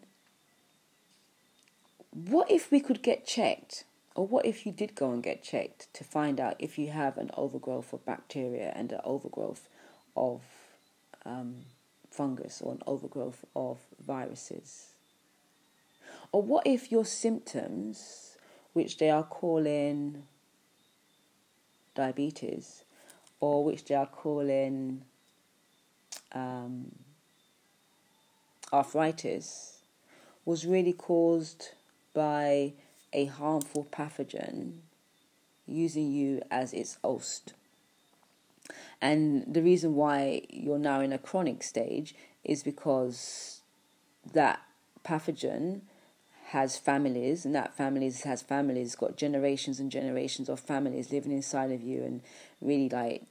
what 2.12 2.50
if 2.50 2.70
we 2.70 2.80
could 2.80 3.02
get 3.02 3.26
checked? 3.26 3.84
Or 4.16 4.26
what 4.26 4.46
if 4.46 4.64
you 4.64 4.72
did 4.72 4.94
go 4.94 5.12
and 5.12 5.22
get 5.22 5.42
checked 5.42 5.92
to 5.92 6.02
find 6.02 6.40
out 6.40 6.56
if 6.58 6.78
you 6.78 6.88
have 6.88 7.18
an 7.18 7.30
overgrowth 7.34 7.92
of 7.92 8.06
bacteria 8.06 8.72
and 8.74 8.90
an 8.90 9.00
overgrowth 9.04 9.68
of 10.16 10.40
um, 11.26 11.56
fungus 12.10 12.62
or 12.62 12.72
an 12.72 12.82
overgrowth 12.86 13.44
of 13.54 13.78
viruses? 14.04 14.86
Or 16.32 16.40
what 16.40 16.66
if 16.66 16.90
your 16.90 17.04
symptoms, 17.04 18.38
which 18.72 18.96
they 18.96 19.10
are 19.10 19.22
calling 19.22 20.22
diabetes, 21.94 22.84
or 23.38 23.64
which 23.64 23.84
they 23.84 23.94
are 23.94 24.06
calling 24.06 25.02
um, 26.32 26.90
arthritis, 28.72 29.80
was 30.46 30.64
really 30.64 30.94
caused 30.94 31.72
by 32.14 32.72
a 33.16 33.24
harmful 33.24 33.88
pathogen 33.90 34.74
using 35.66 36.12
you 36.12 36.42
as 36.50 36.72
its 36.72 36.98
host. 37.02 37.54
And 39.00 39.42
the 39.52 39.62
reason 39.62 39.94
why 39.94 40.42
you're 40.50 40.78
now 40.78 41.00
in 41.00 41.12
a 41.12 41.18
chronic 41.18 41.62
stage 41.62 42.14
is 42.44 42.62
because 42.62 43.62
that 44.32 44.60
pathogen 45.04 45.80
has 46.48 46.76
families, 46.76 47.44
and 47.44 47.54
that 47.54 47.76
families 47.76 48.22
has 48.22 48.42
families, 48.42 48.94
got 48.94 49.16
generations 49.16 49.80
and 49.80 49.90
generations 49.90 50.48
of 50.48 50.60
families 50.60 51.10
living 51.10 51.32
inside 51.32 51.72
of 51.72 51.82
you, 51.82 52.04
and 52.04 52.22
really 52.60 52.88
like, 52.88 53.22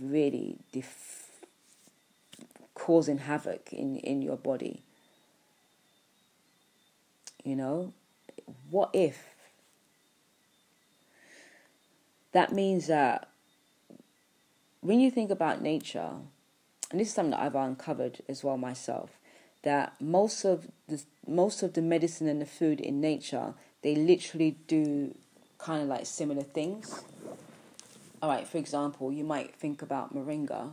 really 0.00 0.56
def- 0.72 1.40
causing 2.74 3.18
havoc 3.18 3.72
in 3.72 3.96
in 3.98 4.22
your 4.22 4.36
body. 4.36 4.82
You 7.44 7.56
know, 7.56 7.92
what 8.70 8.90
if? 8.92 9.34
That 12.32 12.52
means 12.52 12.88
that 12.88 13.28
when 14.80 15.00
you 15.00 15.10
think 15.10 15.30
about 15.30 15.62
nature, 15.62 16.10
and 16.90 17.00
this 17.00 17.08
is 17.08 17.14
something 17.14 17.30
that 17.30 17.40
I've 17.40 17.54
uncovered 17.54 18.20
as 18.28 18.44
well 18.44 18.58
myself, 18.58 19.18
that 19.62 19.94
most 20.00 20.44
of 20.44 20.68
the 20.88 21.02
most 21.26 21.62
of 21.62 21.72
the 21.72 21.80
medicine 21.80 22.28
and 22.28 22.40
the 22.40 22.46
food 22.46 22.80
in 22.80 23.00
nature, 23.00 23.54
they 23.82 23.94
literally 23.94 24.56
do 24.66 25.14
kind 25.58 25.82
of 25.82 25.88
like 25.88 26.06
similar 26.06 26.42
things. 26.42 27.02
All 28.22 28.28
right, 28.28 28.46
for 28.46 28.58
example, 28.58 29.12
you 29.12 29.24
might 29.24 29.54
think 29.54 29.80
about 29.80 30.14
moringa, 30.14 30.72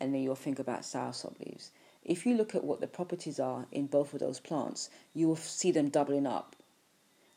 and 0.00 0.14
then 0.14 0.22
you'll 0.22 0.34
think 0.34 0.58
about 0.58 0.82
soursop 0.82 1.38
leaves. 1.40 1.70
If 2.04 2.24
you 2.24 2.34
look 2.34 2.54
at 2.54 2.64
what 2.64 2.80
the 2.80 2.86
properties 2.86 3.38
are 3.38 3.66
in 3.70 3.86
both 3.86 4.14
of 4.14 4.20
those 4.20 4.40
plants, 4.40 4.88
you 5.14 5.28
will 5.28 5.36
see 5.36 5.70
them 5.70 5.90
doubling 5.90 6.26
up 6.26 6.56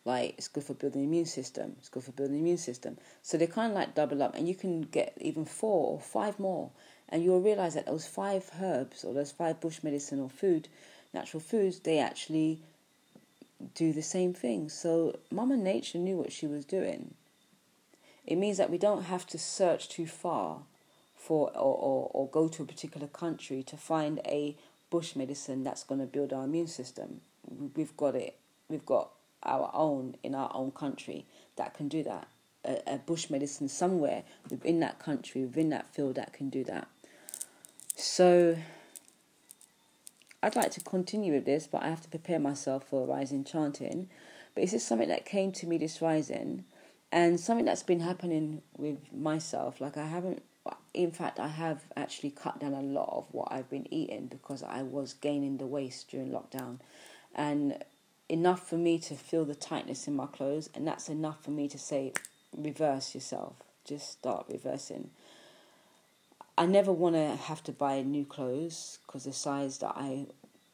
like 0.06 0.36
it's 0.38 0.48
good 0.48 0.64
for 0.64 0.74
building 0.74 1.02
the 1.02 1.08
immune 1.08 1.26
system. 1.26 1.76
It's 1.80 1.90
good 1.90 2.04
for 2.04 2.12
building 2.12 2.36
the 2.36 2.42
immune 2.42 2.58
system. 2.58 2.98
So 3.22 3.38
they 3.38 3.48
kind 3.48 3.72
of 3.72 3.76
like 3.76 3.96
double 3.96 4.22
up, 4.22 4.36
and 4.36 4.48
you 4.48 4.56
can 4.56 4.82
get 4.82 5.14
even 5.20 5.46
four 5.46 5.94
or 5.94 6.00
five 6.00 6.40
more, 6.40 6.72
and 7.10 7.24
you'll 7.24 7.42
realize 7.42 7.76
that 7.76 7.86
those 7.86 8.08
five 8.08 8.50
herbs 8.62 9.04
or 9.04 9.14
those 9.14 9.32
five 9.32 9.60
bush 9.60 9.82
medicine 9.84 10.20
or 10.20 10.30
food, 10.30 10.68
natural 11.14 11.42
foods, 11.42 11.80
they 11.80 12.00
actually 12.00 12.60
do 13.76 13.94
the 13.94 14.02
same 14.02 14.34
thing. 14.34 14.70
So 14.70 15.20
Mama 15.32 15.56
Nature 15.56 16.00
knew 16.00 16.18
what 16.18 16.32
she 16.32 16.48
was 16.48 16.66
doing. 16.66 17.14
It 18.26 18.38
means 18.38 18.58
that 18.58 18.70
we 18.70 18.78
don't 18.78 19.04
have 19.04 19.28
to 19.28 19.38
search 19.38 19.90
too 19.90 20.08
far 20.08 20.60
for 21.16 21.50
or, 21.56 21.76
or, 21.76 22.12
or 22.14 22.28
go 22.28 22.48
to 22.50 22.64
a 22.64 22.66
particular 22.66 23.08
country 23.08 23.64
to 23.64 23.78
find 23.78 24.20
a 24.26 24.58
bush 24.90 25.16
medicine 25.16 25.64
that's 25.64 25.84
going 25.84 26.00
to 26.02 26.08
build 26.08 26.34
our 26.34 26.44
immune 26.44 26.68
system. 26.68 27.22
We've 27.76 27.96
got 27.98 28.16
it. 28.16 28.38
We've 28.70 28.86
got 28.86 29.10
our 29.46 29.70
own 29.74 30.16
in 30.24 30.36
our 30.36 30.52
own 30.54 30.72
country 30.72 31.26
that 31.56 31.74
can 31.74 31.88
do 31.88 32.04
that. 32.04 32.28
A, 32.66 32.94
a 32.94 32.98
bush 32.98 33.30
medicine 33.30 33.68
somewhere 33.68 34.24
within 34.50 34.80
that 34.80 35.00
country, 35.00 35.42
within 35.42 35.70
that 35.70 35.94
field 35.94 36.16
that 36.16 36.32
can 36.34 36.50
do 36.50 36.64
that. 36.64 36.88
So 37.96 38.58
I'd 40.42 40.56
like 40.56 40.72
to 40.72 40.82
continue 40.82 41.34
with 41.34 41.46
this, 41.46 41.68
but 41.68 41.84
I 41.84 41.90
have 41.90 42.02
to 42.02 42.10
prepare 42.10 42.40
myself 42.40 42.86
for 42.90 43.06
rising 43.06 43.44
chanting. 43.44 44.10
But 44.54 44.62
this 44.62 44.74
is 44.74 44.86
something 44.86 45.08
that 45.08 45.26
came 45.26 45.52
to 45.54 45.68
me 45.68 45.78
this 45.78 46.02
rising, 46.02 46.66
and 47.12 47.40
something 47.40 47.66
that's 47.66 47.84
been 47.84 48.02
happening 48.02 48.62
with 48.78 48.98
myself. 49.14 49.80
Like 49.80 49.98
I 49.98 50.06
haven't, 50.06 50.44
in 50.94 51.12
fact, 51.12 51.40
I 51.40 51.48
have 51.48 51.86
actually 51.96 52.32
cut 52.32 52.60
down 52.60 52.74
a 52.74 52.82
lot 52.82 53.10
of 53.12 53.26
what 53.32 53.52
I've 53.52 53.70
been 53.70 53.92
eating 53.92 54.28
because 54.28 54.64
I 54.64 54.84
was 54.84 55.14
gaining 55.14 55.58
the 55.58 55.66
waist 55.66 56.10
during 56.10 56.32
lockdown, 56.32 56.80
and 57.34 57.84
enough 58.34 58.68
for 58.68 58.78
me 58.78 58.98
to 58.98 59.14
feel 59.14 59.46
the 59.46 59.54
tightness 59.54 60.08
in 60.08 60.16
my 60.16 60.26
clothes, 60.26 60.68
and 60.74 60.88
that's 60.88 61.08
enough 61.08 61.44
for 61.44 61.52
me 61.52 61.68
to 61.70 61.78
say, 61.78 62.14
reverse 62.58 63.14
yourself. 63.14 63.54
Just 63.86 64.10
start 64.10 64.48
reversing. 64.50 65.12
I 66.58 66.66
never 66.66 66.92
want 66.92 67.16
to 67.16 67.36
have 67.36 67.64
to 67.66 67.72
buy 67.72 68.02
new 68.02 68.26
clothes 68.26 68.98
because 69.06 69.26
the 69.26 69.34
size 69.34 69.78
that 69.80 69.94
I 69.96 70.26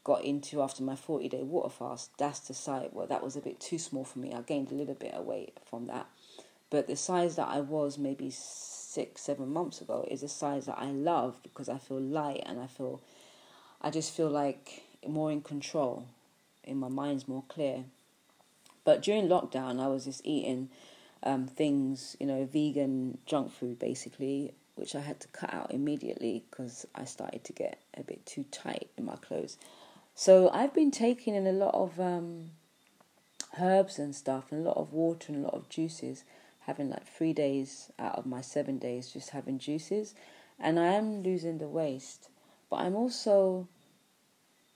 got 0.06 0.24
into 0.24 0.62
after 0.62 0.84
my 0.84 0.96
40 0.96 1.28
day 1.28 1.44
water 1.44 1.70
fast, 1.70 2.12
that's 2.18 2.40
the 2.40 2.54
size, 2.54 2.90
well, 2.94 3.08
that 3.08 3.24
was 3.24 3.36
a 3.36 3.42
bit 3.42 3.60
too 3.60 3.78
small 3.78 4.06
for 4.06 4.20
me. 4.20 4.34
I 4.34 4.42
gained 4.42 4.72
a 4.72 4.76
little 4.76 4.96
bit 4.96 5.14
of 5.14 5.26
weight 5.26 5.58
from 5.70 5.88
that. 5.88 6.08
But 6.70 6.88
the 6.88 6.96
size 6.96 7.36
that 7.36 7.50
I 7.50 7.60
was 7.60 7.98
maybe 7.98 8.30
six, 8.32 9.22
seven 9.22 9.52
months 9.52 9.82
ago 9.82 10.08
is 10.10 10.24
a 10.24 10.30
size 10.30 10.68
that 10.68 10.78
I 10.80 10.92
love 10.92 11.42
because 11.44 11.68
I 11.68 11.78
feel 11.78 12.00
light 12.00 12.44
and 12.46 12.60
I 12.60 12.68
feel 12.68 13.02
I 13.82 13.90
just 13.90 14.16
feel 14.16 14.30
like 14.30 14.84
more 15.08 15.32
in 15.32 15.42
control, 15.42 16.06
in 16.64 16.78
my 16.78 16.90
mind's 16.90 17.28
more 17.28 17.44
clear. 17.48 17.86
But 18.84 19.02
during 19.02 19.28
lockdown, 19.28 19.80
I 19.80 19.88
was 19.88 20.06
just 20.06 20.22
eating 20.24 20.70
um, 21.24 21.48
things, 21.48 22.16
you 22.20 22.26
know, 22.26 22.46
vegan 22.46 23.18
junk 23.26 23.52
food 23.52 23.80
basically, 23.80 24.54
which 24.76 24.96
I 24.96 25.02
had 25.02 25.20
to 25.20 25.28
cut 25.30 25.54
out 25.54 25.74
immediately 25.74 26.44
because 26.50 26.86
I 26.96 27.06
started 27.06 27.44
to 27.46 27.54
get 27.54 27.80
a 27.98 28.04
bit 28.04 28.26
too 28.26 28.46
tight 28.52 28.90
in 28.98 29.06
my 29.06 29.16
clothes. 29.16 29.58
So 30.16 30.50
I've 30.50 30.74
been 30.74 30.92
taking 30.92 31.36
in 31.36 31.48
a 31.48 31.52
lot 31.52 31.76
of 31.76 32.00
um, 32.00 32.52
herbs 33.60 34.00
and 34.00 34.16
stuff, 34.16 34.52
and 34.52 34.62
a 34.62 34.70
lot 34.70 34.78
of 34.78 34.94
water 34.94 35.32
and 35.32 35.44
a 35.44 35.48
lot 35.48 35.56
of 35.56 35.70
juices. 35.70 36.24
Having 36.62 36.90
like 36.90 37.08
three 37.08 37.34
days 37.34 37.92
out 37.98 38.16
of 38.16 38.26
my 38.26 38.42
seven 38.42 38.78
days 38.78 39.12
just 39.12 39.32
having 39.32 39.60
juices, 39.60 40.14
and 40.60 40.80
I 40.80 40.94
am 40.94 41.24
losing 41.24 41.58
the 41.58 41.68
waste. 41.68 42.30
But 42.70 42.78
I'm 42.78 42.96
also 42.96 43.68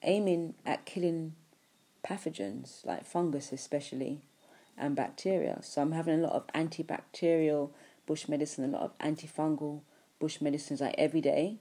aiming 0.01 0.55
at 0.65 0.85
killing 0.85 1.35
pathogens 2.07 2.85
like 2.85 3.05
fungus, 3.05 3.51
especially, 3.51 4.21
and 4.77 4.95
bacteria. 4.95 5.59
So 5.61 5.81
I'm 5.81 5.91
having 5.91 6.19
a 6.19 6.23
lot 6.23 6.33
of 6.33 6.47
antibacterial 6.47 7.71
bush 8.05 8.27
medicine, 8.27 8.65
a 8.65 8.67
lot 8.67 8.83
of 8.83 8.97
antifungal 8.99 9.81
bush 10.19 10.41
medicines 10.41 10.81
like 10.81 10.95
every 10.97 11.21
day, 11.21 11.57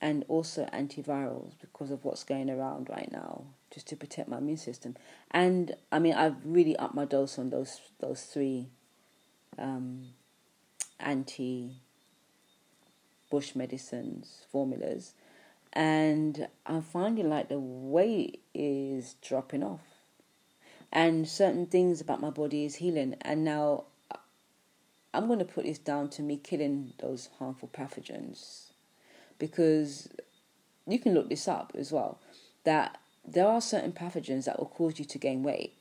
and 0.00 0.24
also 0.28 0.66
antivirals 0.72 1.52
because 1.60 1.90
of 1.90 2.04
what's 2.04 2.24
going 2.24 2.50
around 2.50 2.88
right 2.88 3.10
now, 3.10 3.44
just 3.72 3.88
to 3.88 3.96
protect 3.96 4.28
my 4.28 4.38
immune 4.38 4.56
system. 4.56 4.96
And 5.30 5.74
I 5.90 5.98
mean, 5.98 6.14
I've 6.14 6.36
really 6.44 6.76
upped 6.76 6.94
my 6.94 7.04
dose 7.04 7.38
on 7.38 7.50
those 7.50 7.80
those 7.98 8.22
three 8.22 8.68
um, 9.58 10.08
anti 11.00 11.72
bush 13.30 13.54
medicines 13.54 14.46
formulas, 14.50 15.14
and 15.72 16.48
I'm 16.66 16.82
finding 16.82 17.28
like 17.28 17.48
the 17.48 17.58
weight 17.58 18.42
is 18.54 19.14
dropping 19.22 19.62
off, 19.62 19.82
and 20.92 21.28
certain 21.28 21.66
things 21.66 22.00
about 22.00 22.20
my 22.20 22.30
body 22.30 22.64
is 22.64 22.76
healing. 22.76 23.16
And 23.22 23.44
now 23.44 23.84
uh, 24.10 24.16
I'm 25.12 25.26
going 25.26 25.38
to 25.38 25.44
put 25.44 25.64
this 25.64 25.78
down 25.78 26.08
to 26.10 26.22
me 26.22 26.36
killing 26.36 26.92
those 27.00 27.28
harmful 27.38 27.70
pathogens 27.72 28.70
because 29.38 30.08
you 30.86 30.98
can 30.98 31.14
look 31.14 31.28
this 31.28 31.46
up 31.46 31.72
as 31.78 31.92
well 31.92 32.18
that 32.64 32.98
there 33.26 33.46
are 33.46 33.60
certain 33.60 33.92
pathogens 33.92 34.46
that 34.46 34.58
will 34.58 34.66
cause 34.66 34.98
you 34.98 35.04
to 35.04 35.18
gain 35.18 35.42
weight. 35.42 35.74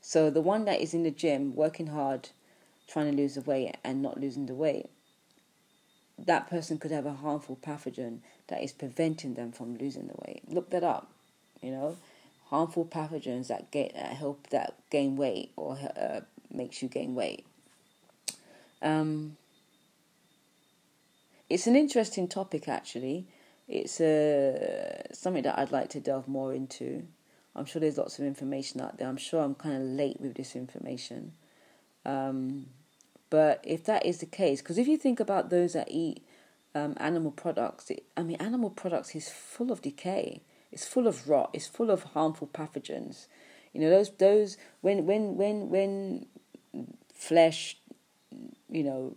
So 0.00 0.30
the 0.30 0.40
one 0.40 0.64
that 0.66 0.80
is 0.80 0.94
in 0.94 1.02
the 1.02 1.10
gym 1.10 1.54
working 1.54 1.88
hard 1.88 2.30
trying 2.86 3.10
to 3.10 3.16
lose 3.16 3.34
the 3.34 3.42
weight 3.42 3.76
and 3.84 4.00
not 4.00 4.20
losing 4.20 4.46
the 4.46 4.54
weight 4.54 4.88
that 6.18 6.50
person 6.50 6.78
could 6.78 6.90
have 6.90 7.06
a 7.06 7.12
harmful 7.12 7.56
pathogen 7.56 8.18
that 8.48 8.62
is 8.62 8.72
preventing 8.72 9.34
them 9.34 9.52
from 9.52 9.76
losing 9.76 10.08
the 10.08 10.14
weight. 10.26 10.42
Look 10.48 10.70
that 10.70 10.84
up, 10.84 11.10
you 11.62 11.70
know, 11.70 11.96
harmful 12.46 12.84
pathogens 12.84 13.48
that 13.48 13.70
get 13.70 13.94
uh, 13.94 14.14
help 14.14 14.48
that 14.48 14.74
gain 14.90 15.16
weight 15.16 15.52
or 15.56 15.78
uh, 15.96 16.20
makes 16.50 16.82
you 16.82 16.88
gain 16.88 17.14
weight. 17.14 17.46
Um, 18.82 19.36
it's 21.48 21.66
an 21.66 21.76
interesting 21.76 22.28
topic, 22.28 22.68
actually. 22.68 23.26
It's 23.68 24.00
uh, 24.00 25.12
something 25.12 25.42
that 25.42 25.58
I'd 25.58 25.72
like 25.72 25.90
to 25.90 26.00
delve 26.00 26.28
more 26.28 26.54
into. 26.54 27.06
I'm 27.54 27.64
sure 27.64 27.80
there's 27.80 27.98
lots 27.98 28.18
of 28.18 28.24
information 28.24 28.80
out 28.80 28.98
there. 28.98 29.08
I'm 29.08 29.16
sure 29.16 29.42
I'm 29.42 29.54
kind 29.54 29.76
of 29.76 29.82
late 29.82 30.20
with 30.20 30.34
this 30.34 30.54
information. 30.54 31.32
Um, 32.06 32.66
but 33.30 33.60
if 33.64 33.84
that 33.84 34.06
is 34.06 34.18
the 34.18 34.26
case, 34.26 34.62
because 34.62 34.78
if 34.78 34.88
you 34.88 34.96
think 34.96 35.20
about 35.20 35.50
those 35.50 35.74
that 35.74 35.88
eat 35.90 36.22
um, 36.78 36.94
animal 36.98 37.30
products, 37.30 37.90
it, 37.90 38.04
I 38.16 38.22
mean, 38.22 38.36
animal 38.36 38.70
products 38.70 39.14
is 39.14 39.28
full 39.28 39.70
of 39.72 39.82
decay. 39.82 40.42
It's 40.70 40.86
full 40.86 41.06
of 41.06 41.28
rot. 41.28 41.50
It's 41.52 41.66
full 41.66 41.90
of 41.90 42.02
harmful 42.02 42.48
pathogens. 42.52 43.26
You 43.72 43.80
know, 43.80 43.90
those 43.90 44.10
those 44.18 44.56
when 44.80 45.06
when 45.06 45.36
when 45.36 45.68
when 45.70 46.26
flesh 47.14 47.76
you 48.70 48.82
know, 48.82 49.14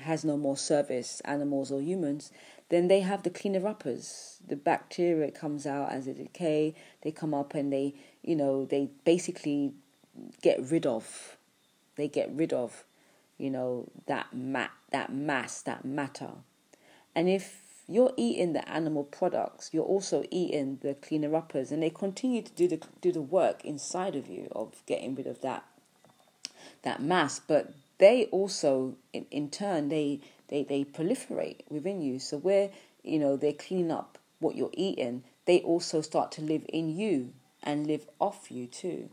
has 0.00 0.24
no 0.24 0.36
more 0.36 0.56
service, 0.56 1.20
animals 1.24 1.70
or 1.70 1.80
humans, 1.80 2.30
then 2.68 2.88
they 2.88 3.00
have 3.00 3.22
the 3.22 3.30
cleaner 3.30 3.66
uppers. 3.66 4.38
The 4.46 4.56
bacteria 4.56 5.30
comes 5.30 5.66
out 5.66 5.92
as 5.92 6.06
a 6.06 6.14
decay. 6.14 6.74
They 7.02 7.10
come 7.10 7.34
up 7.34 7.54
and 7.54 7.72
they, 7.72 7.94
you 8.22 8.36
know, 8.36 8.64
they 8.64 8.90
basically 9.04 9.72
get 10.42 10.70
rid 10.70 10.86
of. 10.86 11.36
They 11.96 12.08
get 12.08 12.30
rid 12.32 12.52
of, 12.52 12.84
you 13.38 13.50
know, 13.50 13.88
that 14.06 14.32
mat, 14.32 14.70
that 14.90 15.12
mass, 15.12 15.62
that 15.62 15.84
matter. 15.84 16.30
And 17.14 17.28
if 17.28 17.60
you're 17.88 18.12
eating 18.16 18.52
the 18.52 18.68
animal 18.68 19.04
products, 19.04 19.70
you're 19.72 19.84
also 19.84 20.24
eating 20.30 20.78
the 20.82 20.94
cleaner 20.94 21.34
uppers, 21.34 21.70
and 21.70 21.82
they 21.82 21.90
continue 21.90 22.42
to 22.42 22.52
do 22.52 22.68
the 22.68 22.80
do 23.00 23.12
the 23.12 23.22
work 23.22 23.64
inside 23.64 24.16
of 24.16 24.28
you 24.28 24.48
of 24.52 24.82
getting 24.86 25.14
rid 25.14 25.26
of 25.26 25.40
that 25.42 25.64
that 26.82 27.00
mass. 27.00 27.38
But 27.38 27.72
they 27.98 28.26
also 28.26 28.96
in, 29.12 29.26
in 29.30 29.50
turn 29.50 29.88
they, 29.88 30.20
they 30.48 30.64
they 30.64 30.84
proliferate 30.84 31.60
within 31.68 32.00
you 32.00 32.18
so 32.18 32.38
where 32.38 32.70
you 33.02 33.18
know 33.18 33.36
they 33.36 33.52
clean 33.52 33.90
up 33.90 34.18
what 34.38 34.56
you're 34.56 34.70
eating 34.74 35.22
they 35.46 35.60
also 35.60 36.00
start 36.00 36.30
to 36.32 36.42
live 36.42 36.64
in 36.68 36.94
you 36.94 37.32
and 37.62 37.86
live 37.86 38.06
off 38.20 38.50
you 38.50 38.66
too 38.66 39.08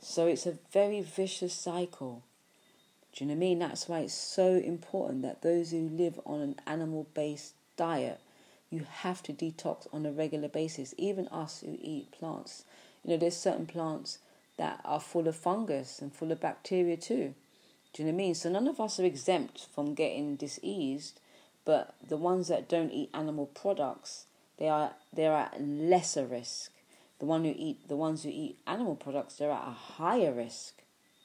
so 0.00 0.26
it's 0.26 0.46
a 0.46 0.58
very 0.72 1.00
vicious 1.00 1.54
cycle 1.54 2.22
do 3.14 3.24
you 3.24 3.28
know 3.28 3.34
what 3.34 3.38
i 3.38 3.40
mean 3.40 3.58
that's 3.58 3.88
why 3.88 4.00
it's 4.00 4.14
so 4.14 4.56
important 4.56 5.22
that 5.22 5.42
those 5.42 5.70
who 5.70 5.88
live 5.88 6.18
on 6.26 6.40
an 6.40 6.56
animal 6.66 7.06
based 7.14 7.54
diet 7.76 8.20
you 8.70 8.84
have 8.90 9.22
to 9.22 9.32
detox 9.32 9.86
on 9.92 10.04
a 10.04 10.12
regular 10.12 10.48
basis 10.48 10.94
even 10.98 11.28
us 11.28 11.60
who 11.60 11.78
eat 11.80 12.10
plants 12.12 12.64
you 13.04 13.10
know 13.10 13.16
there's 13.16 13.36
certain 13.36 13.66
plants 13.66 14.18
that 14.56 14.80
are 14.84 15.00
full 15.00 15.26
of 15.28 15.36
fungus 15.36 16.00
and 16.00 16.12
full 16.12 16.30
of 16.30 16.40
bacteria 16.40 16.96
too 16.96 17.34
do 17.94 18.02
you 18.02 18.08
know 18.08 18.12
what 18.12 18.22
I 18.22 18.26
mean? 18.26 18.34
So 18.34 18.50
none 18.50 18.66
of 18.66 18.80
us 18.80 18.98
are 18.98 19.04
exempt 19.04 19.68
from 19.72 19.94
getting 19.94 20.34
diseased, 20.34 21.20
but 21.64 21.94
the 22.06 22.16
ones 22.16 22.48
that 22.48 22.68
don't 22.68 22.90
eat 22.90 23.08
animal 23.14 23.46
products, 23.46 24.26
they 24.58 24.68
are 24.68 24.94
they 25.12 25.26
are 25.28 25.42
at 25.42 25.62
lesser 25.62 26.26
risk. 26.26 26.72
The 27.20 27.26
one 27.26 27.44
who 27.44 27.54
eat 27.56 27.88
the 27.88 27.96
ones 27.96 28.24
who 28.24 28.30
eat 28.30 28.58
animal 28.66 28.96
products, 28.96 29.36
they're 29.36 29.52
at 29.52 29.68
a 29.68 29.70
higher 29.70 30.32
risk. 30.32 30.78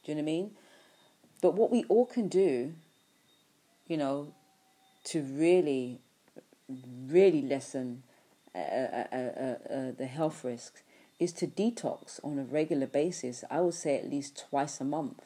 Do 0.06 0.12
you 0.12 0.16
know 0.16 0.22
what 0.22 0.30
I 0.30 0.32
mean? 0.32 0.52
But 1.42 1.54
what 1.54 1.72
we 1.72 1.84
all 1.86 2.06
can 2.06 2.28
do, 2.28 2.74
you 3.88 3.98
know, 3.98 4.34
to 5.06 5.22
really, 5.22 6.00
really 7.08 7.42
lessen 7.42 8.04
uh, 8.54 8.58
uh, 8.58 9.06
uh, 9.12 9.16
uh, 9.16 9.92
the 9.98 10.08
health 10.10 10.44
risks 10.44 10.82
is 11.20 11.32
to 11.34 11.48
detox 11.48 12.20
on 12.24 12.40
a 12.40 12.44
regular 12.44 12.88
basis. 12.88 13.44
I 13.50 13.62
would 13.62 13.74
say 13.74 13.98
at 13.98 14.10
least 14.10 14.46
twice 14.50 14.82
a 14.82 14.86
month 14.86 15.22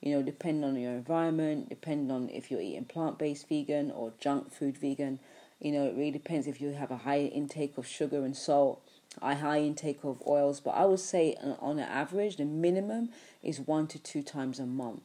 you 0.00 0.14
know, 0.14 0.22
depending 0.22 0.64
on 0.64 0.76
your 0.76 0.92
environment, 0.92 1.68
depending 1.68 2.10
on 2.10 2.28
if 2.30 2.50
you're 2.50 2.60
eating 2.60 2.84
plant 2.84 3.18
based 3.18 3.48
vegan 3.48 3.90
or 3.90 4.12
junk 4.20 4.52
food 4.52 4.78
vegan. 4.78 5.18
You 5.60 5.72
know, 5.72 5.86
it 5.86 5.96
really 5.96 6.12
depends 6.12 6.46
if 6.46 6.60
you 6.60 6.70
have 6.70 6.92
a 6.92 6.98
high 6.98 7.22
intake 7.22 7.76
of 7.78 7.86
sugar 7.86 8.24
and 8.24 8.36
salt, 8.36 8.80
a 9.20 9.34
high 9.34 9.60
intake 9.60 10.04
of 10.04 10.22
oils. 10.26 10.60
But 10.60 10.70
I 10.70 10.84
would 10.84 11.00
say, 11.00 11.36
on 11.42 11.80
an 11.80 11.88
average, 11.88 12.36
the 12.36 12.44
minimum 12.44 13.08
is 13.42 13.58
one 13.58 13.88
to 13.88 13.98
two 13.98 14.22
times 14.22 14.60
a 14.60 14.66
month. 14.66 15.02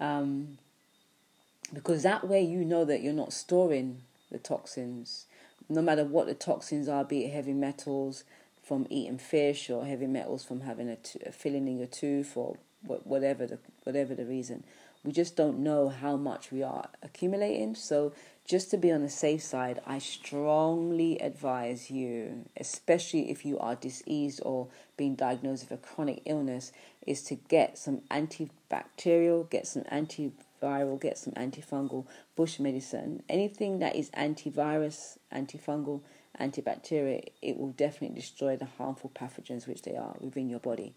Um, 0.00 0.58
because 1.72 2.02
that 2.02 2.28
way 2.28 2.42
you 2.42 2.64
know 2.64 2.84
that 2.84 3.02
you're 3.02 3.12
not 3.12 3.32
storing 3.32 4.02
the 4.30 4.38
toxins, 4.38 5.26
no 5.68 5.80
matter 5.80 6.04
what 6.04 6.26
the 6.26 6.34
toxins 6.34 6.88
are, 6.88 7.04
be 7.04 7.24
it 7.24 7.32
heavy 7.32 7.52
metals 7.52 8.24
from 8.62 8.86
eating 8.90 9.18
fish 9.18 9.70
or 9.70 9.84
heavy 9.84 10.06
metals 10.06 10.44
from 10.44 10.62
having 10.62 10.88
a, 10.88 11.32
filling 11.32 11.68
in 11.68 11.78
your 11.78 11.86
tooth 11.86 12.36
or 12.36 12.56
whatever 12.86 13.46
the 13.46 13.58
whatever 13.84 14.14
the 14.14 14.24
reason. 14.24 14.64
We 15.02 15.12
just 15.12 15.36
don't 15.36 15.58
know 15.58 15.90
how 15.90 16.16
much 16.16 16.50
we 16.50 16.62
are 16.62 16.88
accumulating. 17.02 17.74
So 17.74 18.12
just 18.46 18.70
to 18.70 18.78
be 18.78 18.90
on 18.90 19.02
the 19.02 19.10
safe 19.10 19.42
side, 19.42 19.80
I 19.86 19.98
strongly 19.98 21.18
advise 21.18 21.90
you, 21.90 22.46
especially 22.56 23.30
if 23.30 23.44
you 23.44 23.58
are 23.58 23.74
diseased 23.74 24.40
or 24.44 24.68
being 24.96 25.14
diagnosed 25.14 25.68
with 25.68 25.78
a 25.78 25.82
chronic 25.82 26.22
illness, 26.24 26.72
is 27.06 27.22
to 27.22 27.34
get 27.34 27.78
some 27.78 27.98
antibacterial, 28.10 29.48
get 29.50 29.66
some 29.66 29.82
antiviral, 29.84 31.00
get 31.00 31.18
some 31.18 31.32
antifungal 31.34 32.06
bush 32.36 32.58
medicine. 32.58 33.22
Anything 33.28 33.78
that 33.80 33.96
is 33.96 34.10
antivirus, 34.10 35.18
antifungal, 35.32 36.00
antibacterial, 36.40 37.24
it 37.42 37.56
will 37.58 37.72
definitely 37.72 38.20
destroy 38.20 38.56
the 38.56 38.64
harmful 38.64 39.10
pathogens 39.14 39.66
which 39.66 39.82
they 39.82 39.96
are 39.96 40.16
within 40.20 40.48
your 40.48 40.60
body 40.60 40.94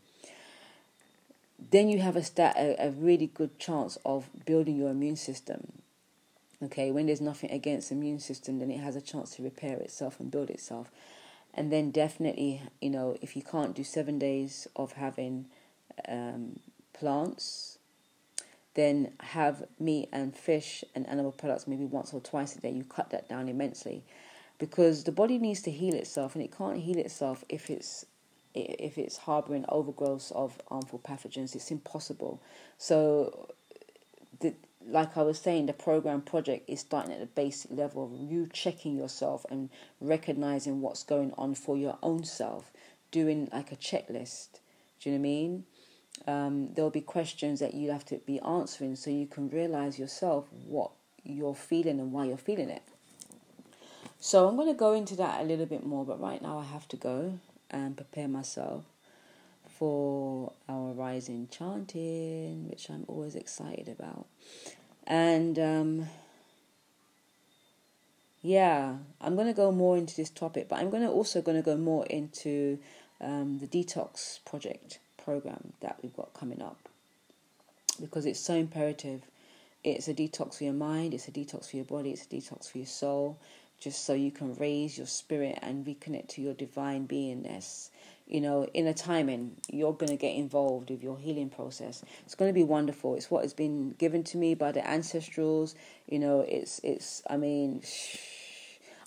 then 1.60 1.90
you 1.90 2.00
have 2.00 2.16
a, 2.16 2.24
stat, 2.24 2.56
a, 2.58 2.88
a 2.88 2.92
really 2.92 3.28
good 3.28 3.58
chance 3.60 3.98
of 4.06 4.30
building 4.46 4.78
your 4.78 4.90
immune 4.90 5.16
system. 5.16 5.72
Okay, 6.64 6.92
when 6.92 7.06
there's 7.06 7.22
nothing 7.22 7.52
against 7.52 7.90
the 7.90 7.96
immune 7.96 8.20
system, 8.20 8.60
then 8.60 8.72
it 8.72 8.80
has 8.80 8.96
a 8.96 9.02
chance 9.02 9.36
to 9.36 9.44
repair 9.44 9.78
itself 9.78 10.20
and 10.20 10.32
build 10.32 10.50
itself. 10.50 10.90
And 11.54 11.72
then 11.72 11.92
definitely, 11.92 12.62
you 12.82 12.90
know, 12.90 13.18
if 13.22 13.36
you 13.36 13.42
can't 13.42 13.76
do 13.76 13.84
seven 13.84 14.20
days 14.20 14.68
of 14.76 14.94
having 14.94 15.46
um, 16.08 16.60
plants, 16.94 17.78
then 18.76 19.14
have 19.22 19.64
meat 19.80 20.10
and 20.12 20.36
fish 20.36 20.84
and 20.96 21.08
animal 21.08 21.32
products 21.32 21.68
maybe 21.68 21.86
once 21.86 22.14
or 22.14 22.22
twice 22.22 22.56
a 22.56 22.62
day. 22.62 22.72
You 22.72 22.84
cut 22.84 23.10
that 23.12 23.28
down 23.30 23.50
immensely. 23.50 24.04
because 24.60 25.04
the 25.04 25.12
body 25.12 25.38
needs 25.38 25.62
to 25.64 25.72
heal 25.72 25.94
itself 25.94 26.36
and 26.36 26.44
it 26.44 26.56
can't 26.56 26.78
heal 26.80 26.98
itself 26.98 27.44
if 27.50 27.70
it's 27.70 28.06
if 28.56 28.98
it's 28.98 29.18
harboring 29.18 29.64
overgrowth 29.70 30.32
of 30.34 30.60
harmful 30.68 31.00
pathogens 31.00 31.54
it's 31.56 31.70
impossible 31.70 32.42
so 32.80 33.48
the 34.40 34.54
like 34.90 35.18
I 35.18 35.22
was 35.22 35.40
saying, 35.40 35.66
the 35.66 35.74
program 35.74 36.22
project 36.22 36.70
is 36.70 36.80
starting 36.80 37.12
at 37.12 37.20
the 37.20 37.26
basic 37.26 37.72
level 37.72 38.06
of 38.06 38.14
you 38.14 38.48
checking 38.52 38.96
yourself 38.96 39.46
and 39.50 39.70
recognizing 40.00 40.82
what's 40.82 41.04
going 41.04 41.34
on 41.38 41.56
for 41.56 41.76
your 41.76 41.98
own 42.02 42.24
self, 42.24 42.72
doing 43.12 43.50
like 43.52 43.72
a 43.72 43.76
checklist. 43.76 44.60
Do 45.02 45.10
you 45.10 45.18
know 45.18 45.22
what 45.22 45.28
I 45.28 45.32
mean? 45.32 45.64
Um, 46.26 46.74
there'll 46.74 46.90
be 46.90 47.02
questions 47.02 47.60
that 47.60 47.74
you 47.74 47.92
have 47.92 48.06
to 48.06 48.18
be 48.26 48.40
answering 48.40 48.96
so 48.96 49.10
you 49.10 49.28
can 49.28 49.50
realize 49.50 50.00
yourself 50.00 50.46
what 50.66 50.92
you're 51.24 51.56
feeling 51.56 52.00
and 52.00 52.12
why 52.12 52.26
you're 52.26 52.38
feeling 52.38 52.70
it. 52.70 52.84
So 54.20 54.48
I'm 54.48 54.56
going 54.56 54.68
to 54.68 54.74
go 54.74 54.94
into 54.94 55.16
that 55.18 55.42
a 55.42 55.44
little 55.44 55.66
bit 55.66 55.86
more, 55.86 56.06
but 56.06 56.20
right 56.20 56.42
now 56.42 56.58
I 56.58 56.66
have 56.66 56.88
to 56.90 56.96
go 56.98 57.40
and 57.70 57.96
prepare 57.96 58.28
myself 58.28 58.86
for 59.68 60.54
our 60.68 60.92
rising 60.94 61.48
chanting, 61.52 62.68
which 62.70 62.90
I'm 62.90 63.06
always 63.08 63.36
excited 63.36 63.88
about. 63.88 64.26
And 65.06 65.60
um, 65.60 66.08
yeah, 68.42 68.96
I'm 69.22 69.36
going 69.36 69.48
to 69.48 69.54
go 69.54 69.72
more 69.72 69.98
into 69.98 70.16
this 70.16 70.30
topic, 70.30 70.68
but 70.68 70.80
I'm 70.80 70.90
going 70.90 71.04
to 71.04 71.10
also 71.10 71.42
going 71.42 71.58
to 71.58 71.64
go 71.64 71.78
more 71.78 72.06
into 72.08 72.80
um, 73.22 73.60
the 73.60 73.68
detox 73.68 74.44
project 74.46 75.00
program 75.28 75.74
that 75.82 75.98
we've 76.02 76.16
got 76.16 76.34
coming 76.34 76.62
up 76.62 76.78
because 78.00 78.26
it's 78.26 78.40
so 78.40 78.54
imperative. 78.54 79.22
It's 79.84 80.08
a 80.08 80.14
detox 80.14 80.58
for 80.58 80.64
your 80.64 80.74
mind, 80.74 81.14
it's 81.14 81.28
a 81.28 81.32
detox 81.32 81.70
for 81.70 81.76
your 81.76 81.86
body, 81.86 82.12
it's 82.12 82.24
a 82.24 82.28
detox 82.28 82.72
for 82.72 82.78
your 82.78 82.88
soul, 82.88 83.38
just 83.80 84.06
so 84.06 84.14
you 84.14 84.32
can 84.32 84.56
raise 84.56 84.98
your 84.98 85.08
spirit 85.08 85.60
and 85.62 85.86
reconnect 85.86 86.30
to 86.30 86.42
your 86.42 86.54
divine 86.54 87.08
beingness 87.08 87.90
you 88.28 88.42
know, 88.42 88.66
in 88.74 88.88
a 88.88 88.94
timing, 88.94 89.56
you're 89.72 89.94
going 89.94 90.10
to 90.10 90.18
get 90.18 90.36
involved 90.36 90.90
with 90.90 91.02
your 91.02 91.18
healing 91.18 91.50
process. 91.50 92.04
It's 92.26 92.36
going 92.36 92.50
to 92.50 92.54
be 92.54 92.64
wonderful. 92.64 93.16
It's 93.16 93.32
what 93.32 93.44
has 93.44 93.54
been 93.54 93.92
given 93.92 94.24
to 94.26 94.38
me 94.38 94.54
by 94.54 94.74
the 94.74 94.82
ancestrals. 94.82 95.76
You 96.08 96.20
know, 96.20 96.42
it's 96.42 96.80
it's. 96.84 97.22
I 97.30 97.38
mean, 97.38 97.82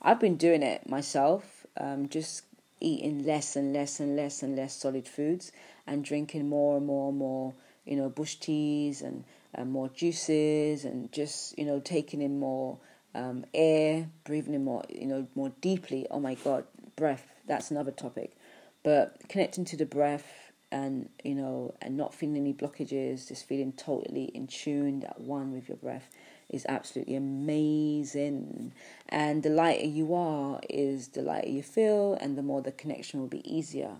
I've 0.01 0.21
been 0.21 0.37
doing 0.37 0.63
it 0.63 0.89
myself. 0.89 1.67
Um, 1.79 2.09
just 2.09 2.45
eating 2.81 3.25
less 3.25 3.57
and 3.57 3.73
less 3.73 4.01
and 4.01 4.17
less 4.17 4.43
and 4.43 4.57
less 4.57 4.75
solid 4.75 5.07
foods, 5.07 5.53
and 5.87 6.05
drinking 6.05 6.49
more 6.49 6.77
and 6.77 6.87
more 6.87 7.11
and 7.11 7.19
more. 7.19 7.55
You 7.85 7.97
know, 7.97 8.09
bush 8.09 8.37
teas 8.37 9.03
and, 9.03 9.25
and 9.55 9.73
more 9.73 9.89
juices, 9.89 10.85
and 10.85 11.11
just 11.13 11.59
you 11.59 11.65
know 11.65 11.81
taking 11.81 12.23
in 12.23 12.39
more 12.39 12.79
um, 13.15 13.45
air, 13.55 14.09
breathing 14.25 14.55
in 14.55 14.65
more. 14.65 14.85
You 14.89 15.07
know, 15.07 15.27
more 15.35 15.53
deeply. 15.61 16.07
Oh 16.11 16.21
my 16.21 16.35
God, 16.35 16.65
breath. 16.97 17.27
That's 17.47 17.71
another 17.71 17.91
topic 17.91 18.37
but 18.83 19.17
connecting 19.29 19.65
to 19.67 19.77
the 19.77 19.87
breath 19.87 20.53
and 20.73 21.09
you 21.25 21.35
know 21.35 21.75
and 21.83 21.97
not 21.97 22.15
feeling 22.15 22.37
any 22.37 22.53
blockages 22.53 23.29
just 23.29 23.47
feeling 23.47 23.73
totally 23.73 24.25
in 24.25 24.47
tune 24.47 25.03
at 25.05 25.21
one 25.21 25.53
with 25.53 25.69
your 25.69 25.77
breath 25.79 26.09
is 26.51 26.67
absolutely 26.69 27.17
amazing 27.17 28.73
and 29.09 29.43
the 29.43 29.51
lighter 29.51 29.87
you 29.87 30.15
are 30.15 30.61
is 30.69 31.09
the 31.09 31.23
lighter 31.23 31.49
you 31.49 31.63
feel 31.63 32.15
and 32.15 32.37
the 32.37 32.43
more 32.43 32.61
the 32.61 32.73
connection 32.73 33.21
will 33.21 33.29
be 33.29 33.49
easier 33.51 33.93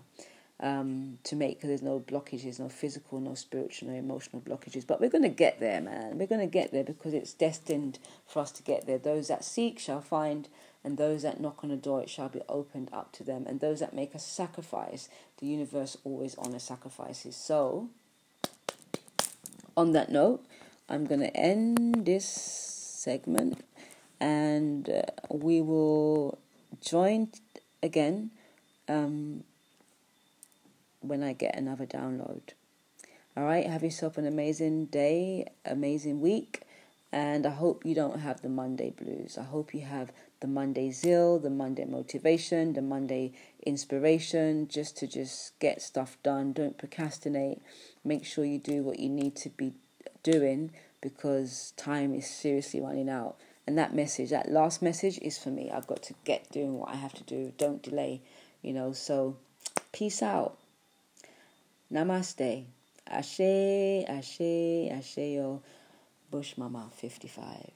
um, 0.59 1.17
to 1.23 1.35
make 1.35 1.57
because 1.57 1.69
there's 1.69 1.81
no 1.81 1.99
blockages 1.99 2.59
no 2.59 2.69
physical 2.69 3.19
no 3.19 3.33
spiritual 3.33 3.89
no 3.89 3.95
emotional 3.95 4.41
blockages 4.41 4.85
but 4.85 5.01
we're 5.01 5.09
going 5.09 5.23
to 5.23 5.29
get 5.29 5.59
there 5.59 5.81
man 5.81 6.17
we're 6.17 6.27
going 6.27 6.41
to 6.41 6.45
get 6.45 6.71
there 6.71 6.83
because 6.83 7.13
it's 7.13 7.33
destined 7.33 7.97
for 8.27 8.39
us 8.39 8.51
to 8.51 8.61
get 8.61 8.85
there 8.85 8.99
those 8.99 9.27
that 9.27 9.43
seek 9.43 9.79
shall 9.79 10.01
find 10.01 10.47
and 10.83 10.97
those 10.97 11.21
that 11.21 11.39
knock 11.39 11.63
on 11.63 11.71
a 11.71 11.77
door, 11.77 12.01
it 12.01 12.09
shall 12.09 12.29
be 12.29 12.41
opened 12.49 12.89
up 12.91 13.11
to 13.13 13.23
them. 13.23 13.45
And 13.47 13.59
those 13.59 13.79
that 13.79 13.93
make 13.93 14.15
a 14.15 14.19
sacrifice, 14.19 15.09
the 15.37 15.45
universe 15.45 15.95
always 16.03 16.35
honors 16.35 16.63
sacrifices. 16.63 17.35
So, 17.35 17.89
on 19.77 19.91
that 19.91 20.11
note, 20.11 20.43
I'm 20.91 21.05
going 21.05 21.21
to 21.21 21.33
end 21.37 22.05
this 22.05 22.25
segment 22.27 23.63
and 24.19 24.89
uh, 24.89 25.03
we 25.29 25.61
will 25.61 26.37
join 26.81 27.31
again 27.81 28.31
um, 28.89 29.45
when 30.99 31.23
I 31.23 31.31
get 31.31 31.55
another 31.55 31.85
download. 31.85 32.41
All 33.37 33.45
right, 33.45 33.65
have 33.67 33.83
yourself 33.83 34.17
an 34.17 34.27
amazing 34.27 34.87
day, 34.87 35.47
amazing 35.63 36.19
week, 36.19 36.63
and 37.13 37.45
I 37.45 37.51
hope 37.51 37.85
you 37.85 37.95
don't 37.95 38.19
have 38.19 38.41
the 38.41 38.49
Monday 38.49 38.89
blues. 38.89 39.37
I 39.37 39.43
hope 39.43 39.73
you 39.73 39.81
have 39.81 40.11
the 40.41 40.47
Monday 40.47 40.91
zeal, 40.91 41.39
the 41.39 41.49
Monday 41.49 41.85
motivation, 41.85 42.73
the 42.73 42.81
Monday 42.81 43.31
inspiration, 43.65 44.67
just 44.67 44.97
to 44.97 45.07
just 45.07 45.57
get 45.59 45.81
stuff 45.81 46.17
done. 46.21 46.51
Don't 46.51 46.77
procrastinate. 46.77 47.61
Make 48.03 48.25
sure 48.25 48.43
you 48.43 48.59
do 48.59 48.83
what 48.83 48.99
you 48.99 49.07
need 49.07 49.37
to 49.37 49.49
be 49.49 49.71
doing 50.23 50.71
because 51.01 51.73
time 51.77 52.13
is 52.13 52.29
seriously 52.29 52.81
running 52.81 53.09
out. 53.09 53.37
And 53.67 53.77
that 53.77 53.93
message, 53.93 54.31
that 54.31 54.51
last 54.51 54.81
message 54.81 55.19
is 55.19 55.37
for 55.37 55.49
me. 55.49 55.71
I've 55.71 55.87
got 55.87 56.01
to 56.03 56.13
get 56.23 56.51
doing 56.51 56.77
what 56.77 56.89
I 56.89 56.95
have 56.95 57.13
to 57.13 57.23
do. 57.23 57.53
Don't 57.57 57.81
delay, 57.81 58.21
you 58.61 58.73
know. 58.73 58.91
So, 58.91 59.37
peace 59.91 60.21
out. 60.21 60.57
Namaste. 61.91 62.65
Ashe, 63.07 64.05
Ashe, 64.09 65.17
yo. 65.17 65.61
Bush 66.29 66.57
Mama 66.57 66.89
55. 66.95 67.71